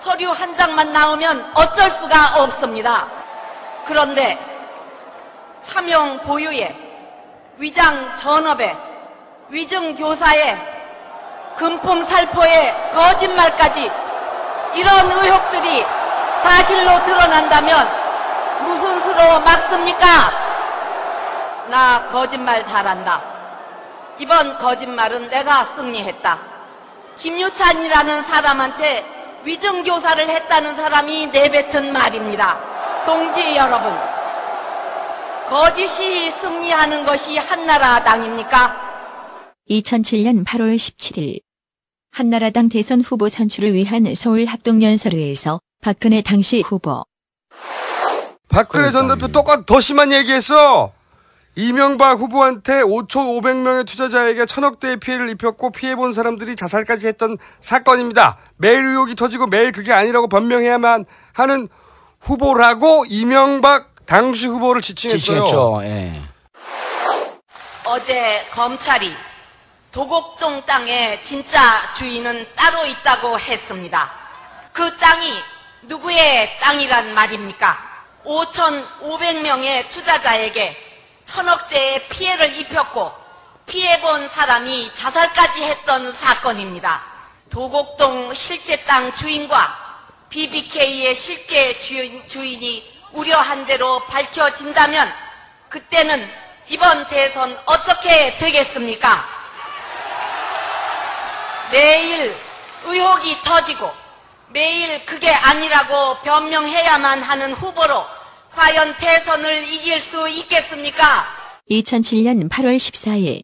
[0.00, 3.06] 서류 한 장만 나오면 어쩔 수가 없습니다.
[3.84, 4.38] 그런데
[5.60, 6.83] 차명 보유에
[7.58, 8.76] 위장 전업에
[9.48, 10.56] 위증 교사에
[11.56, 13.90] 금품 살포에 거짓말까지
[14.74, 15.84] 이런 의혹들이
[16.42, 17.88] 사실로 드러난다면
[18.64, 20.06] 무슨 수로 막습니까?
[21.68, 23.22] 나 거짓말 잘한다.
[24.18, 26.38] 이번 거짓말은 내가 승리했다.
[27.18, 32.58] 김유찬이라는 사람한테 위증교사를 했다는 사람이 내뱉은 말입니다.
[33.04, 33.96] 동지 여러분,
[35.48, 39.54] 거짓이 승리하는 것이 한나라당입니까?
[39.68, 41.40] 2007년 8월 17일
[42.10, 47.04] 한나라당 대선 후보 선출을 위한 서울 합동연설회에서 박근혜 당시 후보
[48.48, 50.92] 박근혜 전 대표 똑같 더 심한 얘기했어.
[51.56, 58.38] 이명박 후보한테 5,500명의 투자자에게 천억대의 피해를 입혔고 피해본 사람들이 자살까지 했던 사건입니다.
[58.56, 61.68] 매일 의혹이 터지고 매일 그게 아니라고 변명해야만 하는
[62.20, 65.18] 후보라고 이명박 당시 후보를 지칭했어요.
[65.18, 65.80] 지칭했죠.
[65.84, 66.22] 예.
[67.84, 69.14] 어제 검찰이
[69.92, 71.60] 도곡동 땅의 진짜
[71.96, 74.10] 주인은 따로 있다고 했습니다.
[74.72, 75.32] 그 땅이
[75.82, 77.78] 누구의 땅이란 말입니까?
[78.24, 80.76] 5,500명의 투자자에게
[81.26, 83.12] 천억대의 피해를 입혔고
[83.66, 87.02] 피해본 사람이 자살까지 했던 사건입니다.
[87.50, 89.84] 도곡동 실제 땅 주인과
[90.28, 95.08] BBK의 실제 주인, 주인이 우려한 대로 밝혀진다면
[95.68, 96.20] 그때는
[96.68, 99.08] 이번 대선 어떻게 되겠습니까?
[101.72, 102.34] 매일
[102.84, 103.90] 의혹이 터지고
[104.52, 108.04] 매일 그게 아니라고 변명해야만 하는 후보로
[108.52, 111.04] 과연 대선을 이길 수 있겠습니까?
[111.70, 113.42] 2007년 8월 14일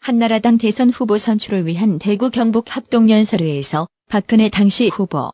[0.00, 5.30] 한나라당 대선 후보 선출을 위한 대구 경북 합동연설회에서 박근혜 당시 후보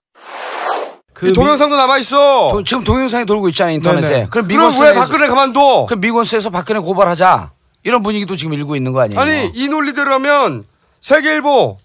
[1.22, 2.48] 이 동영상도 남아 있어.
[2.52, 4.09] 도- 지금 동영상이 돌고 있잖아요 인터넷에.
[4.09, 4.26] 네네.
[4.31, 5.87] 그럼 그럼 미국에서 왜 박근혜 가만둬?
[5.87, 7.52] 그럼 미국에서 박근혜 고발하자.
[7.85, 9.20] 이런 분위기도 지금 일고 있는 거 아니에요?
[9.20, 10.64] 아니 이 논리대로라면
[11.00, 11.78] 세계일보,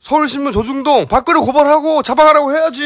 [0.00, 2.84] 서울신문, 조중동 박근혜 고발하고 잡아가라고 해야지.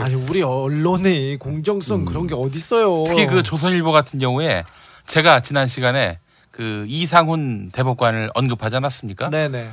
[0.00, 3.04] 아니 우리 언론의 공정성 그런 게 어딨어요.
[3.06, 4.64] 특히 그 조선일보 같은 경우에
[5.06, 6.18] 제가 지난 시간에
[6.50, 9.28] 그 이상훈 대법관을 언급하지 않았습니까?
[9.30, 9.68] 네네.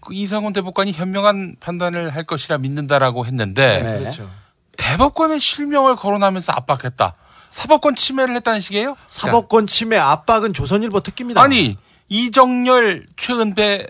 [0.00, 3.98] 그 이상훈 대법관이 현명한 판단을 할 것이라 믿는다라고 했는데 네.
[3.98, 4.30] 그렇죠.
[4.76, 7.14] 대법관의 실명을 거론하면서 압박했다.
[7.48, 8.96] 사법권 침해를 했다는 식이에요?
[9.08, 11.40] 사법권 침해 압박은 조선일보 특기입니다.
[11.42, 11.76] 아니
[12.08, 13.86] 이정열 최은배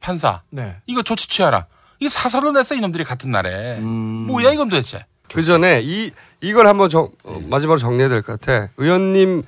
[0.00, 0.76] 판사 네.
[0.86, 1.66] 이거 조치 취하라.
[2.00, 3.78] 이게 사설로 냈어 이놈들이 같은 날에.
[3.78, 4.26] 음.
[4.28, 5.04] 뭐야 이건 도대체?
[5.32, 8.68] 그 전에 이 이걸 한번 정, 어, 마지막으로 정리해야 될 것 같아.
[8.76, 9.42] 의원님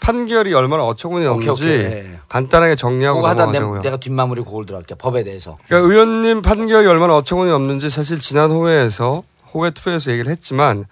[0.00, 1.78] 판결이 얼마나 어처구니 없는지 오케이.
[1.78, 2.18] 네.
[2.28, 3.82] 간단하게 정리하고 그거 하다 내, 넘어가자고요.
[3.82, 4.94] 내 가 뒷마무리 그걸 들어갈게.
[4.96, 5.56] 법에 대해서.
[5.66, 9.24] 그러니까 의원님 판결이 얼마나 어처구니 없는지 사실 지난 호회에서
[9.56, 10.84] 호회 투에서 얘기를 했지만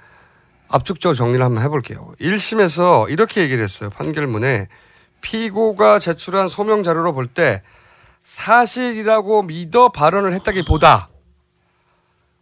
[0.69, 2.15] 압축적으로 정리를 한번 해볼게요.
[2.21, 3.91] 1심에서 이렇게 얘기를 했어요.
[3.91, 4.69] 판결문에
[5.21, 7.63] 피고가 제출한 소명 자료로 볼 때
[8.23, 11.09] 사실이라고 믿어 발언을 했다기보다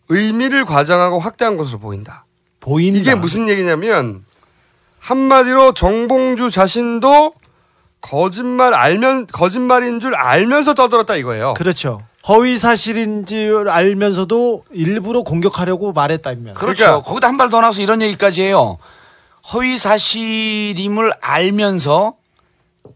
[0.09, 2.25] 의미를 과장하고 확대한 것으로 보인다.
[2.61, 3.01] 보인다.
[3.01, 4.25] 이게 무슨 얘기냐면
[5.01, 7.33] 한마디로 정봉주 자신도
[8.01, 11.55] 거짓말 알면 거짓말인 줄 알면서 떠들었다 이거예요.
[11.55, 12.01] 그렇죠.
[12.29, 16.55] 허위 사실인지 알면서도 일부러 공격하려고 말했다면.
[16.55, 16.85] 그렇죠.
[16.85, 18.79] 그러니까- 거기다 한 발 더 나와서 이런 얘기까지 해요.
[19.53, 22.14] 허위 사실임을 알면서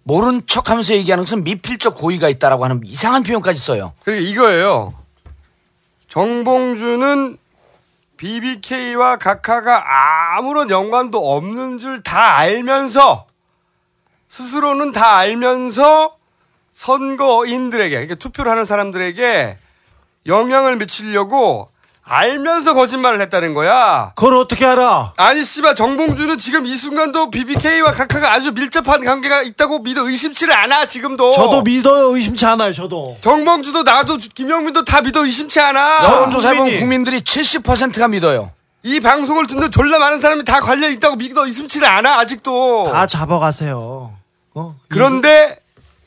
[0.04, 3.92] 모른 척 하면서 얘기하는 것은 미필적 고의가 있다라고 하는 이상한 표현까지 써요.
[4.04, 4.94] 그러니까 이거예요.
[6.08, 7.36] 정봉주는
[8.16, 13.26] BBK와 각하가 아무런 연관도 없는 줄 다 알면서
[14.28, 16.15] 스스로는 다 알면서
[16.76, 19.56] 선거인들에게 그러니까 투표를 하는 사람들에게
[20.26, 21.70] 영향을 미치려고
[22.04, 24.12] 알면서 거짓말을 했다는 거야.
[24.14, 25.14] 그걸 어떻게 알아?
[25.16, 30.86] 아니 씨발 정봉주는 지금 이 순간도 BBK와 각하가 아주 밀접한 관계가 있다고 믿어 의심치를 않아
[30.86, 31.32] 지금도.
[31.32, 32.72] 저도 믿어 의심치 않아요.
[32.74, 33.16] 저도.
[33.22, 36.02] 정봉주도 나도 김영민도 다 믿어 의심치 않아.
[36.58, 36.78] 국민이.
[36.78, 38.52] 국민들이 70%가 믿어요.
[38.82, 42.90] 이 방송을 듣는 졸라 많은 사람이 다 관련 있다고 믿어 의심치를 않아 아직도.
[42.92, 44.12] 다 잡아가세요.
[44.54, 44.76] 어?
[44.88, 45.58] 그런데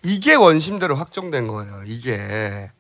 [0.04, 1.82] 이게 원심대로 확정된 거예요.
[1.86, 2.72] 이게.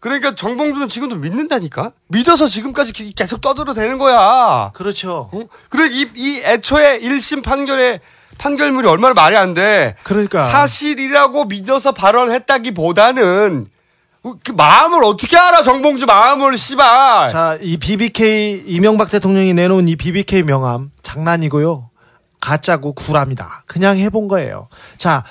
[0.00, 1.92] 그러니까 정봉주는 지금도 믿는다니까.
[2.08, 4.70] 믿어서 지금까지 기- 계속 떠들어 대는 거야.
[4.74, 5.30] 그렇죠.
[5.32, 5.42] 어?
[5.68, 8.00] 그래 이, 이 애초에 1심 판결의
[8.38, 9.94] 판결물이 얼마나 말이 안 돼.
[10.02, 10.42] 그러니까.
[10.42, 13.66] 사실이라고 믿어서 발언했다기 보다는
[14.44, 17.28] 그 마음을 어떻게 알아 정봉주 마음을 씨발.
[17.28, 21.90] 자, 이 BBK 이명박 대통령이 내놓은 이 BBK 명함 장난이고요.
[22.40, 23.62] 가짜고 구랍니다.
[23.66, 24.68] 그냥 해본 거예요.
[24.96, 25.22] 자,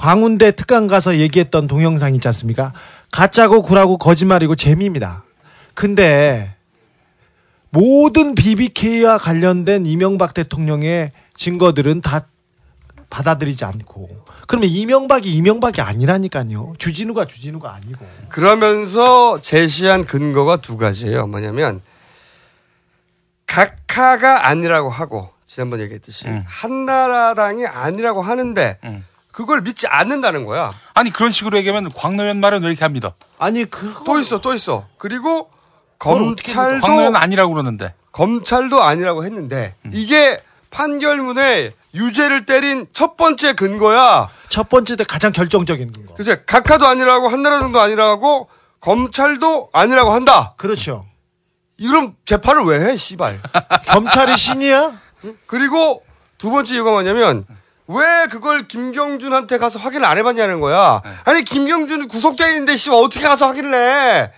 [0.00, 2.72] 광운대 특강 가서 얘기했던 동영상 있지 않습니까?
[3.12, 5.24] 가짜고 구라고 거짓말이고 재미입니다.
[5.74, 6.54] 근데
[7.68, 12.24] 모든 BBK와 관련된 이명박 대통령의 증거들은 다
[13.10, 14.08] 받아들이지 않고
[14.48, 16.76] 그러면 이명박이 이명박이 아니라니까요.
[16.78, 18.06] 주진우가 주진우가 아니고.
[18.30, 21.26] 그러면서 제시한 근거가 두 가지예요.
[21.26, 21.82] 뭐냐면
[23.46, 26.42] 각하가 아니라고 하고 지난번 얘기했듯이 음.
[26.46, 29.04] 한나라당이 아니라고 하는데 음.
[29.40, 30.70] 그걸 믿지 않는다는 거야.
[30.92, 33.14] 아니 그런 식으로 얘기하면 광노현 말은 왜 이렇게 합니다?
[33.38, 34.86] 아니 그또 있어, 또 있어.
[34.98, 35.50] 그리고
[35.98, 37.94] 검찰도 광노현 아니라고 그러는데.
[38.12, 39.92] 검찰도 아니라고 했는데 음.
[39.94, 44.28] 이게 판결문에 유죄를 때린 첫 번째 근거야.
[44.50, 46.12] 첫 번째 때 가장 결정적인 거.
[46.12, 50.52] 그래서 각하도 아니라고 한나라당도 아니라고 검찰도 아니라고 한다.
[50.58, 51.06] 그렇죠.
[51.78, 53.40] 이럼 재판을 왜 해, 씨발.
[53.88, 55.00] 검찰이 신이야?
[55.46, 56.04] 그리고
[56.36, 57.46] 두 번째 이유가 뭐냐면
[57.92, 61.02] 왜 그걸 김경준한테 가서 확인을 안 해봤냐는 거야.
[61.24, 64.32] 아니 김경준은 구속돼 있는데 씨 어떻게 가서 확인을 해?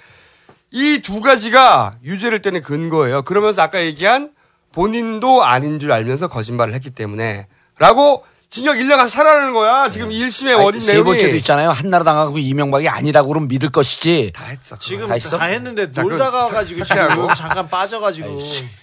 [0.70, 3.22] 이 두 가지가 유죄를 때는 근거예요.
[3.22, 4.30] 그러면서 아까 얘기한
[4.72, 7.46] 본인도 아닌 줄 알면서 거짓말을 했기 때문에
[7.78, 9.88] 라고 징역 1년 가서 살아라는 거야.
[9.90, 11.70] 지금 1심의 아니, 원인 세 내용이 번째도 있잖아요.
[11.70, 14.32] 한나라당하고 이명박이 아니라고 그러면 믿을 것이지.
[14.34, 14.78] 다 했어.
[14.78, 15.38] 지금 다 다, 했어?
[15.38, 18.38] 했는데 자, 놀다가 그럼 가지고 사- 잠깐 빠져가지고.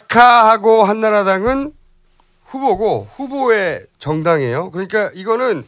[0.08, 1.72] 카하고 한나라당은
[2.50, 4.72] 후보고 후보의 정당이에요.
[4.72, 5.66] 그러니까 이거는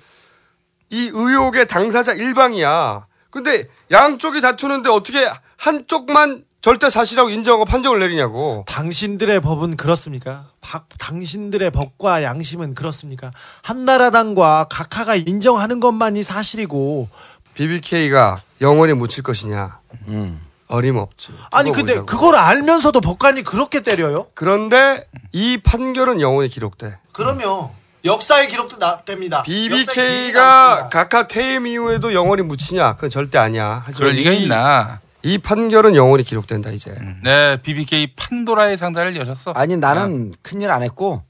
[0.90, 3.06] 이 의혹의 당사자 일방이야.
[3.30, 8.66] 근데 양쪽이 다투는데 어떻게 한쪽만 절대 사실이라고 인정하고 판정을 내리냐고.
[8.68, 10.50] 당신들의 법은 그렇습니까?
[10.60, 13.32] 박- 당신들의 법과 양심은 그렇습니까?
[13.64, 17.10] 한나라당과 각하가 인정하는 것만이 사실이고
[17.54, 19.80] BBK가 영원히 묻힐 것이냐.
[20.10, 20.40] 음.
[20.72, 21.30] 어림없지.
[21.52, 22.06] 아니 근데 보자고.
[22.06, 24.28] 그걸 알면서도 법관이 그렇게 때려요?
[24.34, 26.96] 그런데 이 판결은 영원히 기록돼.
[27.12, 27.70] 그러면
[28.06, 29.44] 역사의 기록도 나, 됩니다.
[29.44, 32.96] BBK가 각하 퇴임 이후에도 영원히 묻히냐?
[32.96, 33.84] 그건 절대 아니야.
[33.86, 35.00] 하지만 그럴 리가 이- 있나?
[35.24, 36.96] 이 판결은 영원히 기록된다 이제.
[37.24, 39.52] 네, BBK 판도라의 상자를 여셨어.
[39.52, 41.22] 아니 나는 큰일 안 했고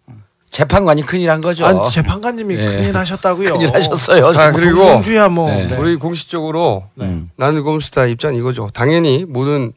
[0.52, 1.66] 재판관이 큰일 한 거죠.
[1.66, 2.66] 아니 재판관님이 예.
[2.66, 3.54] 큰일 하셨다고요.
[3.58, 4.34] 큰일 하셨어요.
[4.34, 5.49] 자 그리고 공주야 뭐.
[5.49, 5.68] 네.
[5.68, 5.78] 네.
[5.78, 7.32] 우리 공식적으로 음.
[7.38, 8.70] 나는 꼼수다 입장 이거죠.
[8.74, 9.72] 당연히 모든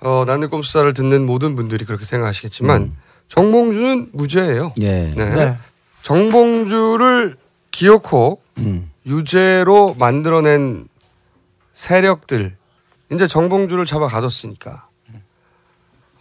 [0.00, 2.92] 어, 나는 꼼수다를 듣는 모든 분들이 그렇게 생각하시겠지만
[3.28, 4.72] 정봉주는 무죄예요.
[4.80, 5.12] 예.
[5.14, 5.34] 네.
[5.34, 5.56] 네.
[6.02, 7.36] 정봉주를
[7.70, 8.90] 기어코 음.
[9.06, 10.88] 유죄로 만들어낸
[11.74, 12.56] 세력들
[13.12, 14.87] 이제 정봉주를 잡아 가뒀으니까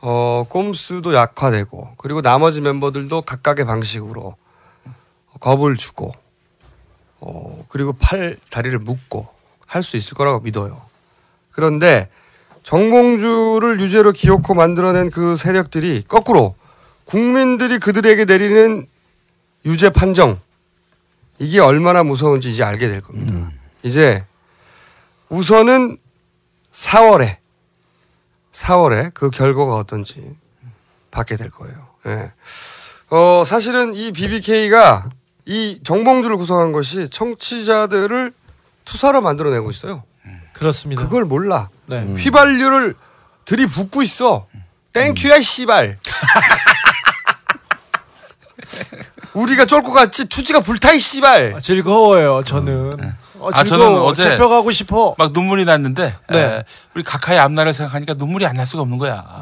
[0.02, 4.36] 어 꼼수도 약화되고 그리고 나머지 멤버들도 각각의 방식으로
[5.40, 6.14] 겁을 주고
[7.20, 9.28] 어 그리고 팔 다리를 묶고
[9.66, 10.82] 할 수 있을 거라고 믿어요.
[11.52, 12.10] 그런데
[12.64, 16.56] 정봉주를 유죄로 기어코 만들어낸 그 세력들이 거꾸로
[17.06, 18.86] 국민들이 그들에게 내리는
[19.66, 20.40] 유죄 판정
[21.40, 23.52] 이게 얼마나 무서운지 이제 알게 될 겁니다.
[23.84, 24.26] 이제
[25.30, 25.98] 우선은
[26.72, 27.38] 4월에
[28.58, 30.36] 4월에 그 결과가 어떤지
[31.12, 31.88] 받게 될 거예요.
[32.08, 32.32] 예.
[33.10, 35.10] 어, 사실은 이 BBK가
[35.46, 38.34] 이 정봉주를 구성한 것이 청취자들을
[38.84, 40.04] 투사로 만들어내고 있어요.
[40.54, 41.04] 그렇습니다.
[41.04, 41.70] 그걸 몰라.
[41.86, 42.02] 네.
[42.02, 42.96] 휘발유를
[43.46, 44.48] 들이붓고 있어.
[44.92, 46.00] Thank you야, 씨발.
[49.34, 51.54] 우리가 쫄 것 같지, 투지가 불타, 이 씨발.
[51.56, 52.44] 아, 즐거워요.
[52.44, 52.98] 저는
[53.40, 53.64] 어, 아.
[53.64, 55.16] 저는 어제 잡혀가고 싶어.
[55.18, 56.40] 막 눈물이 났는데 네.
[56.40, 56.64] 에,
[56.96, 59.24] 우리 각하의 앞날을 생각하니까 눈물이 안 날 수가 없는 거야.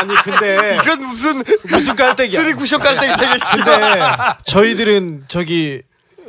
[0.00, 2.40] 아니 근데 이건 무슨 무슨 깔때기야.
[2.40, 3.12] 쓰리 쿠션 깔때기.
[3.54, 4.00] 근데
[4.46, 5.82] 저희들은 저기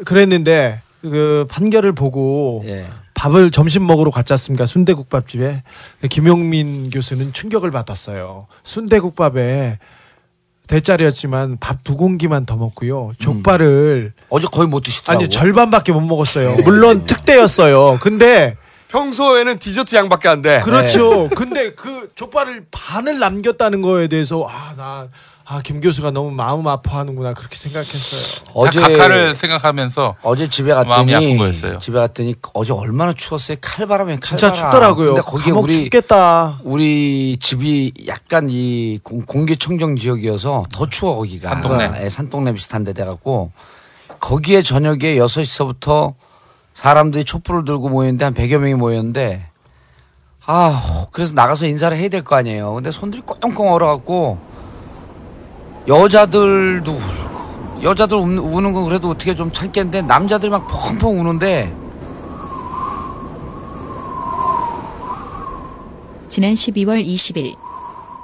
[0.05, 2.87] 그랬는데 그 판결을 보고 예.
[3.15, 4.65] 밥을 점심 먹으러 갔지 않습니까?
[4.65, 5.63] 순대국밥집에.
[6.09, 8.47] 김용민 교수는 충격을 받았어요.
[8.63, 9.79] 순대국밥에
[10.67, 13.11] 대짜리였지만 밥 두 공기만 더 먹고요.
[13.19, 15.19] 족발을 어제 거의 못 드시더라고.
[15.23, 16.55] 아니 절반밖에 못 먹었어요.
[16.63, 17.99] 물론 특대였어요.
[18.01, 18.55] 근데
[18.87, 20.61] 평소에는 디저트 양밖에 안 돼.
[20.61, 21.27] 그렇죠.
[21.35, 25.07] 근데 그 족발을 반을 남겼다는 거에 대해서 아 나
[25.45, 28.45] 아 김 교수가 너무 마음 아파하는구나 그렇게 생각했어요.
[28.53, 31.79] 어제 다 각하를 생각하면서 어제 집에 갔더니 마음이 아픈 거였어요.
[31.79, 33.57] 집에 갔더니 어제 얼마나 추웠어요.
[33.59, 34.71] 칼바람에 진짜 칼바람.
[34.71, 35.07] 춥더라고요.
[35.15, 36.59] 근데 거기 감옥 우리 춥겠다.
[36.63, 41.49] 우리 집이 약간 이 공- 공기청정 지역이어서 더 추워 거기가.
[41.49, 41.91] 산동네.
[42.03, 43.51] 예, 산동네 비슷한 데 돼 갖고
[44.21, 46.13] 거기에 저녁에 6시서부터
[46.73, 49.45] 사람들이 촛불을 들고 모였는데 한 100여 명이 모였는데
[50.45, 52.73] 아 그래서 나가서 인사를 해야 될 거 아니에요.
[52.75, 54.39] 근데 손들이 꽁꽁 얼어 갖고
[55.87, 61.75] 여자들도 울- 여자들 우는, 건 그래도 어떻게 좀 참겠는데 남자들 막 펑펑 우는데
[66.29, 67.55] 지난 12월 20일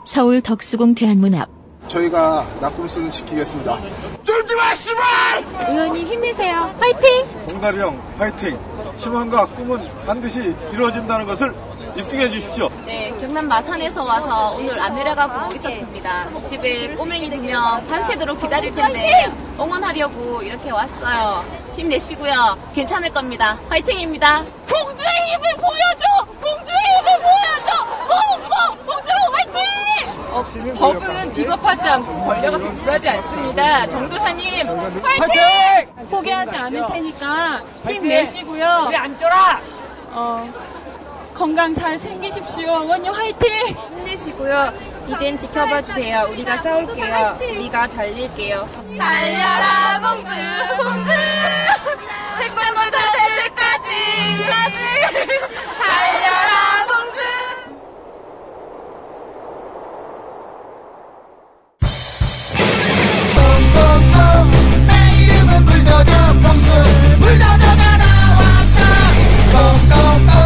[0.05, 1.49] 서울 덕수궁 대한문 앞
[1.87, 3.79] 저희가 낙곰수는 지키겠습니다.
[4.23, 5.71] 쫄지 마, 씨발!
[5.71, 6.71] 의원님 힘내세요.
[6.79, 7.09] 화이팅!
[7.45, 8.59] 봉다리 형 파이팅!
[8.97, 11.51] 희망과 꿈은 반드시 이루어진다는 것을
[11.99, 12.69] 입증해 주십시오.
[12.85, 16.27] 네, 경남 마산에서 와서 오늘 안 내려가고 있었습니다.
[16.45, 21.43] 집에 꼬맹이 두 명 밤새도록 기다릴 텐데 응원하려고 이렇게 왔어요.
[21.75, 22.57] 힘내시고요.
[22.73, 23.57] 괜찮을 겁니다.
[23.69, 24.43] 화이팅입니다.
[24.69, 26.25] 공주의 힘을 보여줘!
[26.41, 27.85] 공주의 힘을 보여줘!
[28.07, 28.85] 뽕뽕!
[28.85, 30.31] 공주로 화이팅!
[30.31, 30.43] 어,
[30.77, 33.87] 법은 비겁하지 않고 권력 앞에 굴하지 않습니다.
[33.87, 34.67] 정도사님
[35.03, 36.07] 화이팅!
[36.09, 38.85] 포기하지 않을 테니까 힘내시고요.
[38.87, 39.59] 우리 안 쫄아.
[40.11, 40.49] 어,
[41.39, 42.69] 건강 잘 챙기십시오.
[42.69, 43.49] 어머님 화이팅!
[43.95, 44.73] 힘내시고요.
[45.07, 46.27] 이젠 지켜봐 주세요.
[46.29, 47.37] 우리가 싸울게요.
[47.41, 48.67] 우리가 달릴게요.
[48.97, 50.31] 달려라 공주
[50.83, 51.09] 공주
[52.39, 53.89] 백골물 다될 때까지
[54.49, 54.77] 까지
[55.79, 57.21] 달려라 공주
[63.35, 66.11] 뽕뽕뽕 내 이름은 불도저
[66.41, 68.79] 뽕수 불도저가 나왔다
[69.51, 70.38] 뽕뽕뽕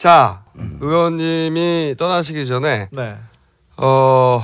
[0.00, 0.44] 자,
[0.80, 3.16] 의원님이 떠나시기 전에 네.
[3.76, 4.42] 어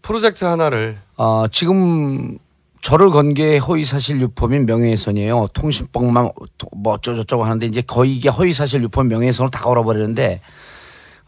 [0.00, 2.38] 프로젝트 하나를 어, 지금
[2.80, 5.48] 저를 건게 허위사실 유포민 명예훼손이에요.
[5.52, 6.30] 통신법만
[6.74, 10.40] 뭐 어쩌고저쩌고 하는데 이제 거의 이게 허위사실 유포민 명예훼손으로 다 걸어버리는데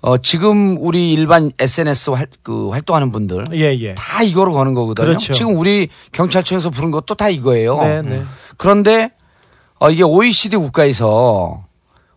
[0.00, 3.94] 어, 지금 우리 일반 SNS 활, 그 활동하는 분들 예, 예.
[3.94, 5.06] 다 이거로 거는 거거든요.
[5.06, 5.34] 그렇죠.
[5.34, 7.76] 지금 우리 경찰청에서 부른 것도 다 이거예요.
[7.82, 8.22] 네, 네.
[8.56, 9.10] 그런데
[9.78, 11.68] 어, 이게 OECD 국가에서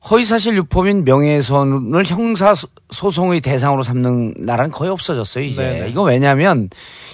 [0.10, 5.62] 허위사실 유포민 명예훼손을 형사 소- 소송의 대상으로 삼는 나라는 거의 없어졌어요 이제.
[5.64, 5.89] 네네.
[5.89, 6.70] 이거 왜냐하면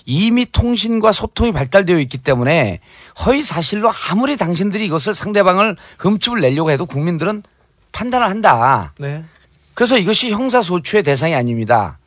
[0.05, 2.79] 이미 통신과 소통이 발달되어 있기 때문에
[3.25, 7.43] 허위사실로 아무리 당신들이 이것을 상대방을 금집을 내려고 해도 국민들은
[7.91, 8.93] 판단을 한다.
[8.97, 9.23] 네.
[9.75, 11.99] 그래서 이것이 형사소추의 대상이 아닙니다.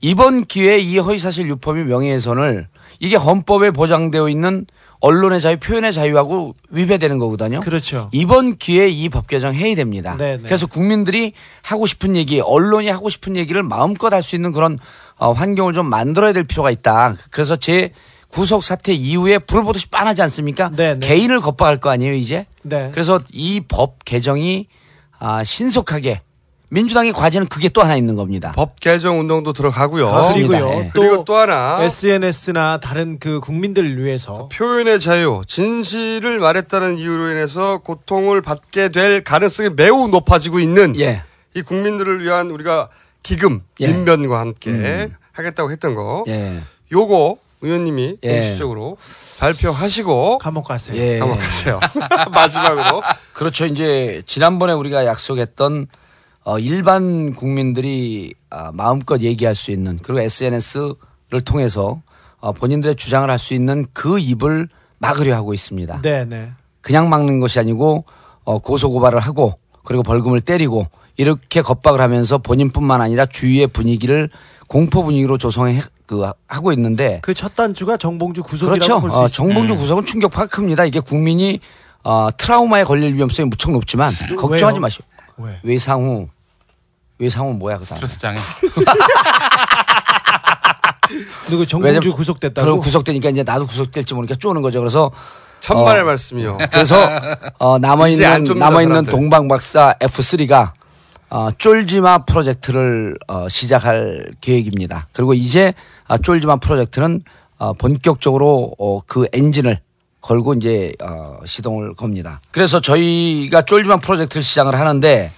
[0.00, 2.66] 이번 기회에 이 허위사실 유포민 명예훼손을
[2.98, 4.66] 이게 헌법에 보장되어 있는
[5.02, 7.60] 언론의 자유, 표현의 자유하고 위배되는 거거든요.
[7.60, 8.08] 그렇죠.
[8.12, 10.14] 이번 기회에 이 법 개정 해야 됩니다.
[10.16, 10.42] 네, 네.
[10.44, 14.78] 그래서 국민들이 하고 싶은 얘기, 언론이 하고 싶은 얘기를 마음껏 할 수 있는 그런
[15.16, 17.16] 어, 환경을 좀 만들어야 될 필요가 있다.
[17.30, 17.90] 그래서 제
[18.28, 20.70] 구속 사태 이후에 불을 보듯이 빤하지 않습니까?
[20.74, 21.06] 네, 네.
[21.06, 22.46] 개인을 겁박할 거 아니에요, 이제?
[22.62, 22.88] 네.
[22.92, 24.68] 그래서 이 법 개정이
[25.18, 26.22] 아, 신속하게
[26.72, 28.52] 민주당의 과제는 그게 또 하나 있는 겁니다.
[28.56, 30.06] 법 개정 운동도 들어가고요.
[30.06, 30.58] 그렇습니다.
[30.58, 30.78] 그리고요.
[30.78, 30.90] 예.
[30.94, 38.40] 그리고 또 하나 SNS나 다른 그 국민들을 위해서 표현의 자유, 진실을 말했다는 이유로 인해서 고통을
[38.40, 41.22] 받게 될 가능성이 매우 높아지고 있는 예.
[41.54, 42.88] 이 국민들을 위한 우리가
[43.22, 43.88] 기금, 예.
[43.88, 45.14] 민변과 함께 음.
[45.32, 46.24] 하겠다고 했던 거.
[46.28, 46.58] 예.
[46.90, 48.32] 요거 의원님이 예.
[48.40, 48.96] 공식적으로
[49.40, 50.96] 발표하시고 감옥 가세요.
[50.96, 51.18] 예.
[51.18, 51.80] 감옥 가세요.
[52.32, 53.02] 마지막으로
[53.34, 53.66] 그렇죠.
[53.66, 55.88] 이제 지난번에 우리가 약속했던
[56.44, 62.02] 어, 일반 국민들이 아, 마음껏 얘기할 수 있는 그리고 SNS를 통해서
[62.40, 64.68] 어, 본인들의 주장을 할 수 있는 그 입을
[64.98, 66.00] 막으려 하고 있습니다.
[66.02, 66.50] 네, 네.
[66.80, 68.04] 그냥 막는 것이 아니고
[68.44, 70.86] 어, 고소고발을 하고 그리고 벌금을 때리고
[71.16, 74.30] 이렇게 겁박을 하면서 본인뿐만 아니라 주위의 분위기를
[74.66, 79.00] 공포 분위기로 조성해 그 하고 있는데 그 첫 단추가 정봉주 구속이라고 그렇죠.
[79.00, 79.28] 볼수 어.
[79.28, 80.84] 정봉주 구속은 충격파가 큽니다.
[80.86, 81.60] 이게 국민이
[82.04, 84.80] 어, 트라우마에 걸릴 위험성이 무척 높지만 걱정하지?
[84.80, 85.04] 마시오.
[85.42, 85.58] 왜?
[85.62, 86.28] 외상후
[87.18, 88.38] 외상후 뭐야 그 다음에 스트레스 장애.
[91.48, 92.64] 누구 정봉주 구속됐다고?
[92.64, 94.80] 그럼 구속되니까 이제 나도 구속될지 모르니까 쪼는 거죠.
[94.80, 95.10] 그래서
[95.60, 96.58] 천만의 어, 말씀이요.
[96.70, 96.96] 그래서
[97.58, 99.04] 어, 남아 있는 남아 있는.
[99.04, 100.72] 동방 박사 F3가
[101.30, 105.08] 어, 쫄지마 프로젝트를 어, 시작할 계획입니다.
[105.12, 105.74] 그리고 이제
[106.08, 107.22] 아, 쫄지마 프로젝트는
[107.58, 109.80] 어, 본격적으로 어, 그 엔진을
[110.22, 112.40] 걸고 이제 어, 시동을 겁니다.
[112.50, 115.30] 그래서 저희가 쫄지마 프로젝트를 시작을 하는데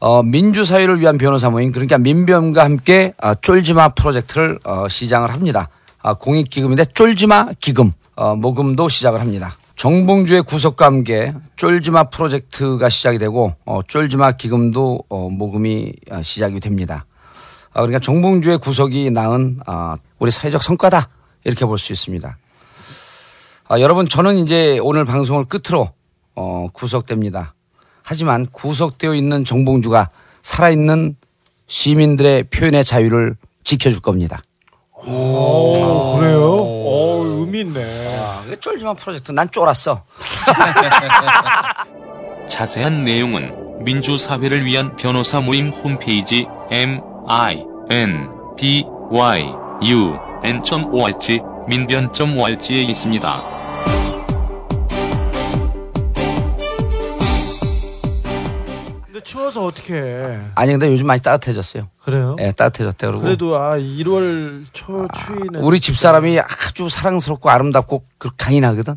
[0.00, 5.68] 어, 민주사회를 위한 변호사 모임 그러니까 민변과 함께 어, 쫄지마 프로젝트를 어, 시작을 합니다.
[6.02, 9.56] 아, 공익기금인데 쫄지마 기금 어, 모금도 시작을 합니다.
[9.76, 17.06] 정봉주의 구속과 함께 쫄지마 프로젝트가 시작이 되고 어, 쫄지마 기금도 어, 모금이 어, 시작이 됩니다.
[17.72, 21.08] 아, 그러니까 정봉주의 구속이 낳은 아, 우리 사회적 성과다
[21.44, 22.36] 이렇게 볼 수 있습니다.
[23.70, 25.90] 아, 여러분 저는 이제 오늘 방송을 끝으로
[26.34, 27.54] 어, 구속됩니다.
[28.02, 30.08] 하지만 구속되어 있는 정봉주가
[30.40, 31.16] 살아있는
[31.66, 34.40] 시민들의 표현의 자유를 지켜줄 겁니다.
[34.90, 36.56] 오, 그래요?
[36.56, 38.18] 오, 의미 있네.
[38.18, 40.02] 아, 쫄지마 프로젝트 난 쫄았어.
[42.48, 49.42] 자세한 내용은 민주사회를 위한 변호사 모임 홈페이지 m i n b y
[49.82, 53.42] u n.org 민변.org에 있습니다.
[59.04, 60.40] 근데 추워서 어떻게 해?
[60.54, 61.88] 아니 근데 요즘 많이 따뜻해졌어요.
[62.02, 62.36] 그래요?
[62.40, 68.30] 예, 따뜻해졌대 그러고 그래도 아 1월 초 추위는 우리 집 사람이 아주 사랑스럽고 아름답고 그
[68.36, 68.96] 강인하거든.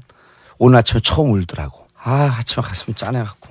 [0.57, 1.86] 오늘 아침에 처음 울더라고.
[2.01, 3.49] 아 아침에 가슴이 짠해갖고.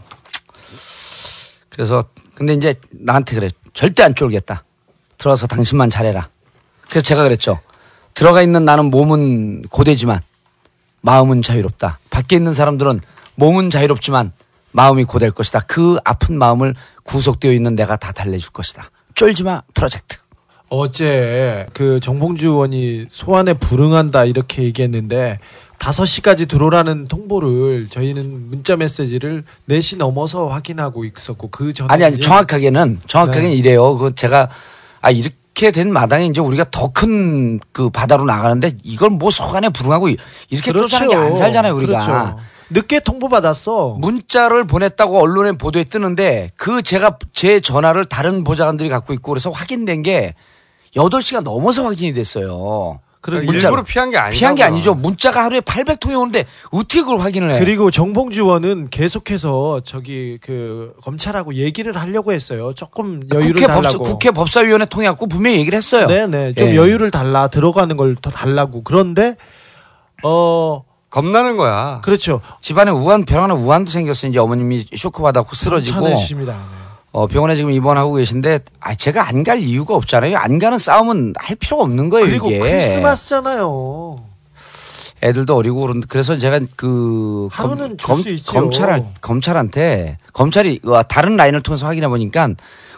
[1.69, 2.05] 그래서
[2.35, 3.51] 근데 이제 나한테 그래.
[3.75, 4.65] 절대 안 쫄겠다.
[5.19, 6.29] 들어가서 당신만 잘해라.
[6.89, 7.61] 그래서 제가 그랬죠.
[8.21, 10.21] 들어가 있는 나는 몸은 고되지만
[11.01, 12.01] 마음은 자유롭다.
[12.11, 13.01] 밖에 있는 사람들은
[13.37, 14.33] 몸은 자유롭지만
[14.73, 15.61] 마음이 고될 것이다.
[15.61, 18.91] 그 아픈 마음을 구속되어 있는 내가 다 달래줄 것이다.
[19.15, 20.19] 쫄지마 프로젝트.
[20.69, 25.39] 어제 그 정봉주 의원이 소환에 불응한다 이렇게 얘기했는데
[25.79, 33.01] 5시까지 들어오라는 통보를 저희는 문자 메시지를 4시 넘어서 확인하고 있었고 그 전에 아니 아니 정확하게는
[33.07, 33.55] 정확하게는 네.
[33.55, 33.97] 이래요.
[33.97, 34.51] 그 제가
[35.01, 35.40] 아 이렇게
[35.71, 40.89] 된 마당에 이제 우리가 더 큰 그 바다로 나가는데 이걸 뭐 소관에 불응하고 이렇게 그렇죠.
[40.89, 42.07] 쫓아내는 게안 살잖아요 우리가.
[42.07, 42.37] 그렇죠.
[42.71, 43.97] 늦게 통보 받았어.
[43.99, 50.03] 문자를 보냈다고 언론에 보도에 뜨는데 그 제가 제 전화를 다른 보좌관들이 갖고 있고 그래서 확인된
[50.03, 50.35] 게
[50.97, 53.01] 8시가 넘어서 확인이 됐어요.
[53.21, 53.59] 그래, 문자로.
[53.75, 54.39] 일부러 피한 게 아니죠.
[54.39, 54.95] 피한 게 아니죠.
[54.95, 57.59] 문자가 하루에 800통이 오는데 어떻게 그걸 확인을 해?
[57.59, 62.73] 그리고 정봉주 의원은 계속해서 저기 그 검찰하고 얘기를 하려고 했어요.
[62.75, 64.03] 조금 여유를 국회 법사, 달라고.
[64.05, 66.07] 국회 법사위원회 통해갖고 분명히 얘기를 했어요.
[66.07, 66.55] 네네.
[66.55, 66.77] 좀 예.
[66.77, 68.83] 여유를 달라 들어가는 걸 더 달라고.
[68.85, 69.37] 그런데
[70.25, 72.01] 어 겁나는 거야.
[72.03, 72.41] 그렇죠.
[72.61, 74.31] 집안에 우한 병원에 우한도 생겼어요.
[74.31, 76.57] 이제 어머님이 쇼크 받았고 쓰러지고 참내십니다.
[77.13, 80.37] 어, 병원에 지금 입원하고 계신데 아 제가 안 갈 이유가 없잖아요.
[80.37, 82.27] 안 가는 싸움은 할 필요가 없는 거예요.
[82.27, 82.59] 그리고 이게.
[82.61, 84.23] 크리스마스잖아요.
[85.23, 88.53] 애들도 어리고 그런 그래서 제가 그 하루는 줄수 있죠.
[88.53, 92.49] 검찰 검찰한테 검찰이 어, 다른 라인을 통해서 확인해 보니까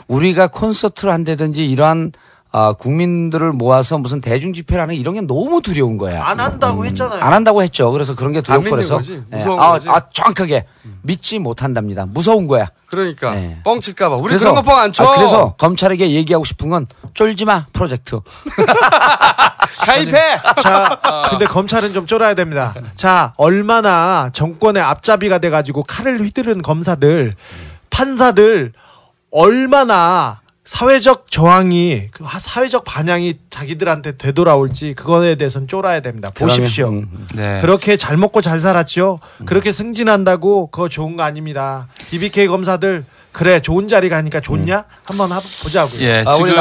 [0.08, 2.12] 우리가 콘서트를 한다든지 이러한
[2.54, 6.22] 아, 국민들을 모아서 무슨 대중 집회를 하는 이런 게 너무 두려운 거야.
[6.22, 7.22] 안 한다고 했잖아요.
[7.22, 7.90] 안 한다고 했죠.
[7.92, 9.22] 그래서 그런 게안 두렵고 그래서 거지.
[9.32, 9.36] 예.
[9.36, 9.88] 무서운 아, 거지.
[9.88, 10.66] 아, 정확하게
[11.00, 12.04] 믿지 못한답니다.
[12.06, 12.68] 무서운 거야.
[12.86, 13.58] 그러니까 네.
[13.64, 14.16] 뻥칠까 봐.
[14.16, 15.02] 우리 그래서- 그런 거 뻥 안 쳐.
[15.04, 18.20] 아, 그래서 검찰에게 얘기하고 싶은 건 쫄지 마 프로젝트.
[19.86, 20.40] 가입해.
[20.62, 21.00] 자,
[21.30, 22.74] 근데 검찰은 좀 쫄아야 됩니다.
[22.96, 27.34] 자, 얼마나 정권의 앞잡이가 돼 가지고 칼을 휘두른 검사들,
[27.88, 28.72] 판사들,
[29.30, 36.30] 얼마나 사회적 저항이, 그 하- 사회적 반향이 자기들한테 되돌아올지, 그거에 대해서는 쫄아야 됩니다.
[36.30, 36.86] 보십시오.
[36.90, 37.60] 그러면, 음, 네.
[37.60, 39.18] 그렇게 잘 먹고 잘 살았죠.
[39.44, 41.88] 그렇게 승진한다고 그거 좋은 거 아닙니다.
[42.10, 44.84] BBK 검사들, 그래, 좋은 자리 가니까 좋냐?
[45.04, 46.00] 한번 하- 보자고요.
[46.00, 46.52] 예, 아, 우리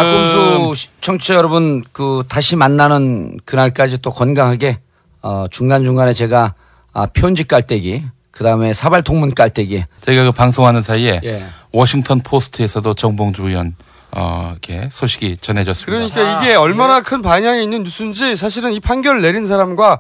[0.74, 4.80] 시- 청취자 여러분, 그, 다시 만나는 그날까지 또 건강하게,
[5.22, 6.56] 어, 중간 중간에 제가,
[6.94, 9.84] 아, 편지 깔때기, 그 다음에 사발 통문 깔때기.
[10.02, 11.46] 저희가 그 방송하는 사이에 예.
[11.72, 13.76] 워싱턴 포스트에서도 정봉주 의원
[14.16, 16.14] 어, 이렇게 소식이 전해졌습니다.
[16.14, 20.00] 그러니까 이게 얼마나 큰 반향이 있는 뉴스인지 사실은 이 판결을 내린 사람과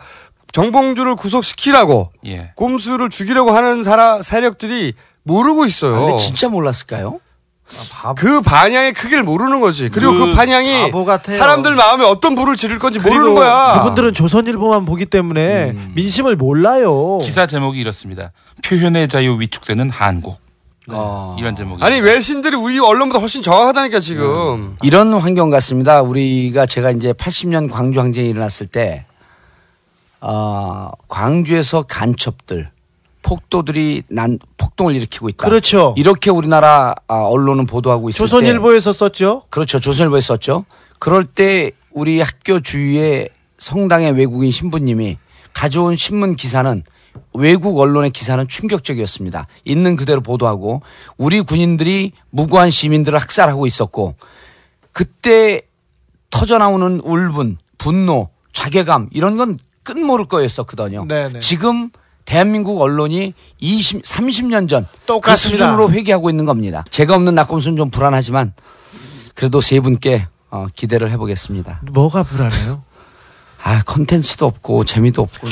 [0.51, 2.51] 정봉주를 구속시키라고 예.
[2.55, 4.93] 곰수를 죽이려고 하는 사라, 세력들이
[5.23, 5.95] 모르고 있어요.
[5.95, 7.19] 아, 근데 진짜 몰랐을까요?
[8.17, 9.87] 그 반향의 크기를 모르는 거지.
[9.87, 10.91] 그리고 그, 그 반향이.
[11.37, 13.75] 사람들 마음에 어떤 불을 지를 건지 모르는 거야.
[13.77, 17.19] 그분들은 조선일보만 보기 때문에 민심을 몰라요.
[17.19, 18.33] 기사 제목이 이렇습니다.
[18.65, 20.37] 표현의 자유 위축되는 한국.
[20.87, 21.35] 어.
[21.39, 21.83] 이런 제목이.
[21.83, 24.77] 아니 외신들이 우리 언론보다 훨씬 정확하다니까 지금.
[24.81, 26.01] 이런 환경 같습니다.
[26.01, 29.05] 우리가 제가 이제 80년 광주 항쟁이 일어났을 때,
[30.19, 32.71] 어, 광주에서 간첩들,
[33.21, 35.45] 폭도들이 난 폭동을 일으키고 있다.
[35.45, 35.93] 그렇죠.
[35.97, 39.43] 이렇게 우리나라 아, 언론은 보도하고 있을 때, 조선일보에서 썼죠.
[39.49, 39.79] 그렇죠.
[39.79, 40.65] 조선일보에 썼죠.
[40.99, 45.17] 그럴 때 우리 학교 주위에 성당의 외국인 신부님이
[45.53, 46.83] 가져온 신문 기사는
[47.33, 49.45] 외국 언론의 기사는 충격적이었습니다.
[49.65, 50.81] 있는 그대로 보도하고
[51.17, 54.15] 우리 군인들이 무고한 시민들을 학살하고 있었고
[54.91, 55.61] 그때
[56.29, 61.05] 터져 나오는 울분, 분노, 자괴감 이런 건 끝모를 거였었거든요.
[61.05, 61.39] 네네.
[61.39, 61.89] 지금
[62.25, 64.87] 대한민국 언론이 20, 30년 전
[65.33, 65.35] 그.
[65.35, 66.83] 수준으로 회귀하고 있는 겁니다.
[66.89, 68.53] 제가 없는 낙검수는 좀 불안하지만
[69.35, 71.81] 그래도 세 분께 어, 기대를 해보겠습니다.
[71.91, 72.83] 뭐가 불안해요?
[73.63, 75.47] 아 컨텐츠도 없고 재미도 없고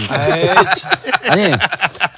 [1.30, 1.52] 아니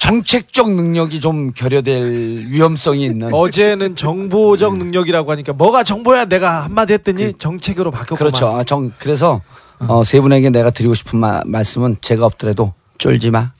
[0.00, 7.34] 정책적 능력이 좀 결여될 위험성이 있는 어제는 정보적 능력이라고 하니까 뭐가 정보야 내가 한마디 했더니
[7.34, 8.18] 정책으로 바뀌었구만.
[8.18, 8.56] 그렇죠.
[8.56, 9.42] 아, 정 그래서
[9.80, 13.50] 어, 세 분에게 내가 드리고 싶은 마- 말씀은 제가 없더라도 쫄지 마.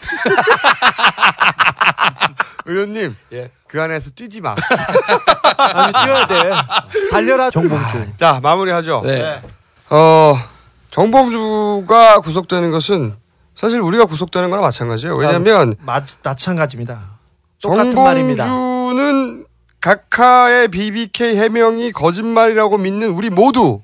[2.64, 3.16] 의원님
[3.66, 4.54] 그 안에서 뛰지 마.
[5.58, 6.50] 아니 뛰어야 돼.
[7.10, 8.06] 달려라 정봉주.
[8.18, 9.02] 자 마무리하죠.
[9.04, 9.42] 네.
[9.90, 10.38] 어
[10.90, 13.14] 정봉주가 구속되는 것은
[13.54, 15.16] 사실 우리가 구속되는 거나 마찬가지예요.
[15.16, 17.18] 왜냐하면 마, 마찬가지입니다.
[17.60, 18.46] 똑같은 말입니다.
[18.46, 19.46] 정봉주는
[19.80, 23.82] 각하의 BBK 해명이 거짓말이라고 믿는 우리 모두를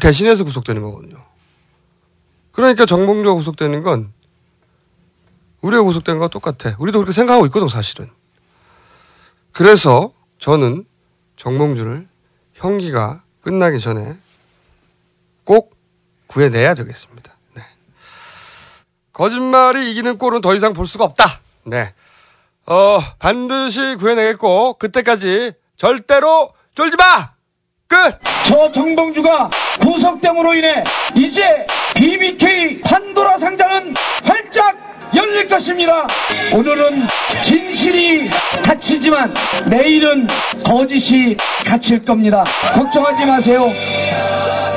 [0.00, 1.22] 대신해서 구속되는 거거든요.
[2.52, 4.12] 그러니까 정봉주가 구속되는 건
[5.60, 6.74] 우리가 구속된 거와 똑같아.
[6.78, 8.10] 우리도 그렇게 생각하고 있거든, 사실은.
[9.52, 10.84] 그래서 저는
[11.36, 12.08] 정봉주를
[12.54, 14.16] 형기가 끝나기 전에
[15.44, 15.76] 꼭
[16.32, 17.30] 구해내야 되겠습니다.
[17.54, 17.62] 네.
[19.12, 21.40] 거짓말이 이기는 꼴은 더 이상 볼 수가 없다.
[21.64, 21.92] 네.
[22.64, 27.32] 어, 반드시 구해내겠고, 그때까지 절대로 쫄지 마!
[27.86, 28.18] 끝!
[28.46, 29.50] 저 정봉주가
[29.82, 30.82] 구속됨으로 인해
[31.14, 33.92] 이제 BBK 판도라 상자는
[35.14, 36.06] 열릴 것입니다.
[36.52, 37.06] 오늘은
[37.42, 38.30] 진실이
[38.64, 39.32] 갇히지만
[39.66, 40.26] 내일은
[40.64, 41.36] 거짓이
[41.66, 42.44] 갇힐 겁니다.
[42.74, 43.70] 걱정하지 마세요.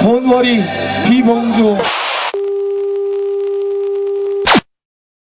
[0.01, 0.63] 돈워리
[1.07, 1.77] 비봉주